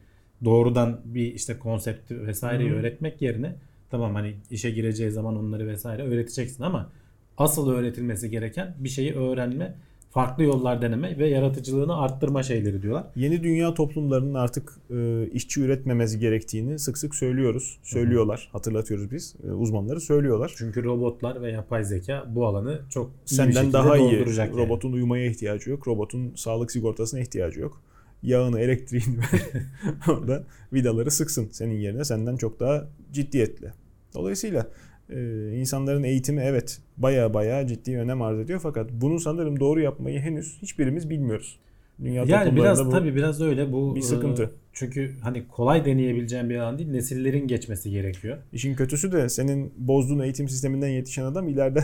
[0.45, 2.77] Doğrudan bir işte konsepti vesaireyi Hı hı.
[2.79, 3.55] öğretmek yerine
[3.91, 6.89] tamam hani işe gireceği zaman onları vesaire öğreteceksin ama
[7.37, 9.75] asıl öğretilmesi gereken bir şeyi öğrenme,
[10.11, 13.05] farklı yollar deneme ve yaratıcılığını arttırma şeyleri diyorlar.
[13.15, 17.79] Yeni dünya toplumlarının artık e, işçi üretmemesi gerektiğini sık sık söylüyoruz.
[17.83, 18.49] Söylüyorlar.
[18.51, 19.35] Hatırlatıyoruz biz.
[19.47, 20.53] E, uzmanları söylüyorlar.
[20.57, 24.13] Çünkü robotlar ve yapay zeka bu alanı çok iyi bir Senden şekilde daha iyi.
[24.37, 24.57] yani.
[24.57, 25.87] Robotun uyumaya ihtiyacı yok.
[25.87, 27.81] Robotun sağlık sigortasına ihtiyacı yok.
[28.23, 29.63] Yağını, elektriğini ver.
[30.07, 33.71] orada vidaları sıksın senin yerine senden çok daha ciddiyetli.
[34.13, 34.67] Dolayısıyla
[35.09, 40.19] e, insanların eğitimi evet baya baya ciddi önem arz ediyor fakat bunu sanırım doğru yapmayı
[40.19, 41.59] henüz hiçbirimiz bilmiyoruz.
[42.03, 44.51] Dünya Yani biraz bu tabii biraz öyle bu bir e, sıkıntı.
[44.73, 46.89] Çünkü hani kolay deneyebileceğin bir alan değil.
[46.89, 48.37] Nesillerin geçmesi gerekiyor.
[48.53, 51.83] İşin kötüsü de senin bozduğun eğitim sisteminden yetişen adam ileride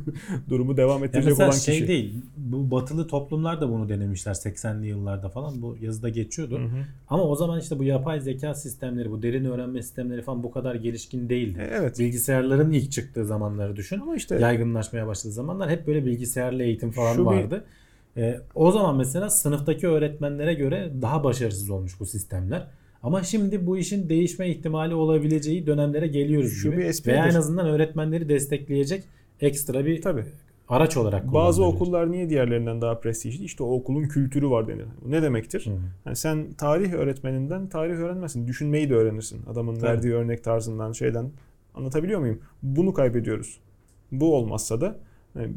[0.48, 1.88] durumu devam ettirecek olan şey kişi.
[1.88, 2.14] değil.
[2.52, 5.62] Bu batılı toplumlar da bunu denemişler 80'li yıllarda falan.
[5.62, 6.58] Bu yazıda geçiyordu.
[6.58, 6.84] Hı hı.
[7.08, 10.74] Ama o zaman işte bu yapay zeka sistemleri, bu derin öğrenme sistemleri falan bu kadar
[10.74, 11.58] gelişkin değildi.
[11.60, 11.98] E, evet.
[11.98, 14.00] Bilgisayarların ilk çıktığı zamanları düşün.
[14.00, 17.64] Ama işte Yaygınlaşmaya başladığı zamanlar hep böyle bilgisayarlı eğitim falan Şu bir- vardı.
[18.16, 22.66] Ee, o zaman mesela sınıftaki öğretmenlere göre daha başarısız olmuş bu sistemler.
[23.02, 26.80] Ama şimdi bu işin değişme ihtimali olabileceği dönemlere geliyoruz Şu gibi.
[26.80, 27.16] bir espridir.
[27.16, 29.04] Veya en azından öğretmenleri destekleyecek
[29.40, 30.24] ekstra bir tabii.
[30.68, 33.44] Araç olarak Bazı okullar niye diğerlerinden daha prestijli?
[33.44, 34.86] İşte o okulun kültürü var denir.
[35.06, 35.66] Ne demektir?
[35.66, 35.70] Hı.
[36.06, 38.48] Yani sen tarih öğretmeninden tarih öğrenmezsin.
[38.48, 39.42] Düşünmeyi de öğrenirsin.
[39.46, 39.86] Adamın Tabii.
[39.86, 41.30] verdiği örnek tarzından şeyden.
[41.74, 42.40] Anlatabiliyor muyum?
[42.62, 43.58] Bunu kaybediyoruz.
[44.12, 44.96] Bu olmazsa da
[45.38, 45.52] yani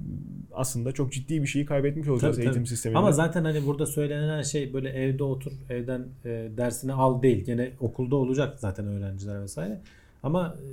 [0.54, 2.70] aslında çok ciddi bir şeyi kaybetmiş olacağız Tabii, eğitim tabii.
[2.70, 3.00] sisteminde.
[3.00, 7.46] Ama zaten hani burada söylenen şey böyle evde otur, evden e, dersini al değil.
[7.46, 9.82] Gene okulda olacak zaten öğrenciler vesaire.
[10.24, 10.68] Ama e,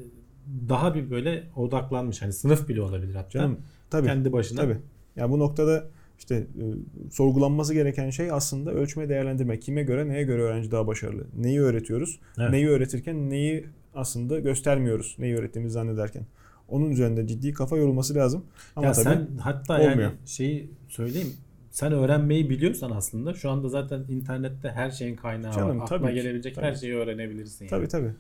[0.69, 2.23] daha bir böyle odaklanmış.
[2.23, 3.31] Hani sınıf bile olabilir hatta.
[3.31, 3.59] Canım
[3.91, 4.07] tabii.
[4.07, 4.61] kendi başına.
[4.61, 4.77] Tabii.
[5.17, 5.85] Ya bu noktada
[6.19, 6.65] işte e,
[7.11, 9.61] sorgulanması gereken şey aslında ölçme değerlendirme.
[9.61, 11.25] Kime göre neye göre öğrenci daha başarılı?
[11.37, 12.21] Neyi öğretiyoruz?
[12.39, 12.51] Evet.
[12.51, 15.17] Neyi öğretirken neyi aslında göstermiyoruz.
[15.19, 16.27] Neyi öğrettiğimizi zannederken.
[16.69, 18.45] Onun üzerinde ciddi kafa yorulması lazım.
[18.77, 19.99] Ama ya tabii sen hatta olmuyor.
[19.99, 21.33] yani şeyi söyleyeyim.
[21.71, 25.85] Sen öğrenmeyi biliyorsan aslında şu anda zaten internette her şeyin kaynağı Canım, var.
[25.85, 26.67] Aklına tabii gelebilecek tabii.
[26.67, 27.65] her şeyi öğrenebilirsin.
[27.65, 27.71] Yani.
[27.71, 28.13] tabii tabii.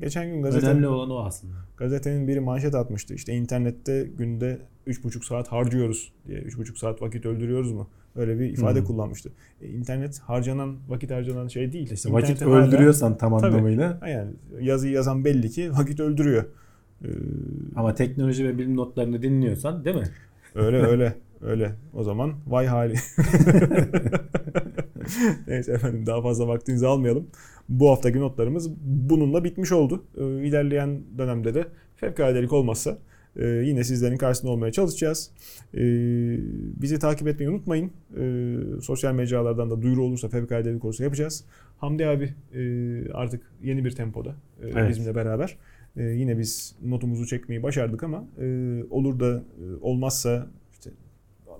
[0.00, 1.54] Geçen gün gazete, Önemli olan o aslında.
[1.76, 3.14] gazetenin biri manşet atmıştı.
[3.14, 6.38] İşte internette günde 3,5 saat harcıyoruz diye.
[6.38, 7.88] 3,5 saat vakit öldürüyoruz mu?
[8.16, 8.86] Öyle bir ifade Hmm.
[8.86, 9.32] kullanmıştı.
[9.62, 11.90] E, internet harcanan, vakit harcanan şey değil.
[11.90, 13.46] İşte vakit hala- öldürüyorsan tam Tabii.
[13.52, 13.98] anlamıyla.
[14.00, 14.30] Ha Yani
[14.60, 16.44] yazıyı yazan belli ki vakit öldürüyor.
[17.04, 17.08] Ee,
[17.76, 20.08] Ama teknoloji ve bilim notlarını dinliyorsan değil mi?
[20.54, 21.72] öyle öyle öyle.
[21.94, 22.94] O zaman vay hali.
[25.46, 27.26] Neyse efendim daha fazla vaktinizi almayalım.
[27.68, 30.04] Bu haftaki notlarımız bununla bitmiş oldu.
[30.18, 32.98] Ee, ilerleyen dönemde de fevkaladelik olmazsa
[33.36, 35.30] e, yine sizlerin karşısında olmaya çalışacağız.
[35.74, 35.78] Ee,
[36.82, 37.90] bizi takip etmeyi unutmayın.
[38.20, 41.44] Ee, sosyal mecralardan da duyuru olursa fevkaladelik olursa yapacağız.
[41.78, 42.62] Hamdi abi e,
[43.12, 44.30] artık yeni bir tempoda
[44.62, 44.88] e, Evet.
[44.88, 45.56] bizimle beraber.
[45.96, 48.44] E, yine biz notumuzu çekmeyi başardık ama e,
[48.90, 50.46] olur da e, olmazsa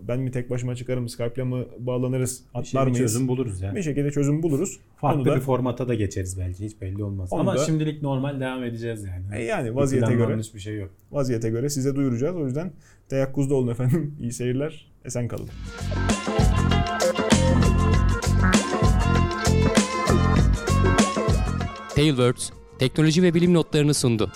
[0.09, 3.13] ben mi tek başıma çıkarım, Skype'la mı bağlanırız, Bir, şey, atlar bir mıyız?
[3.13, 3.75] çözüm buluruz ya.
[3.75, 4.79] Bir şekilde çözüm buluruz.
[4.97, 7.29] Farklı Onu da- bir formata da geçeriz belki hiç belli olmaz.
[7.33, 9.25] Ama da- şimdilik normal devam edeceğiz yani.
[9.41, 10.91] E, yani Bir vaziyete göre planlanmış bir şey yok.
[11.13, 12.37] vaziyete göre size duyuracağız.
[12.37, 12.73] O yüzden
[13.09, 14.15] teyakkuzda olun efendim.
[14.21, 14.87] İyi seyirler.
[15.05, 15.49] Esen kalın.
[21.95, 24.31] Tailwords teknoloji ve bilim notlarını sundu.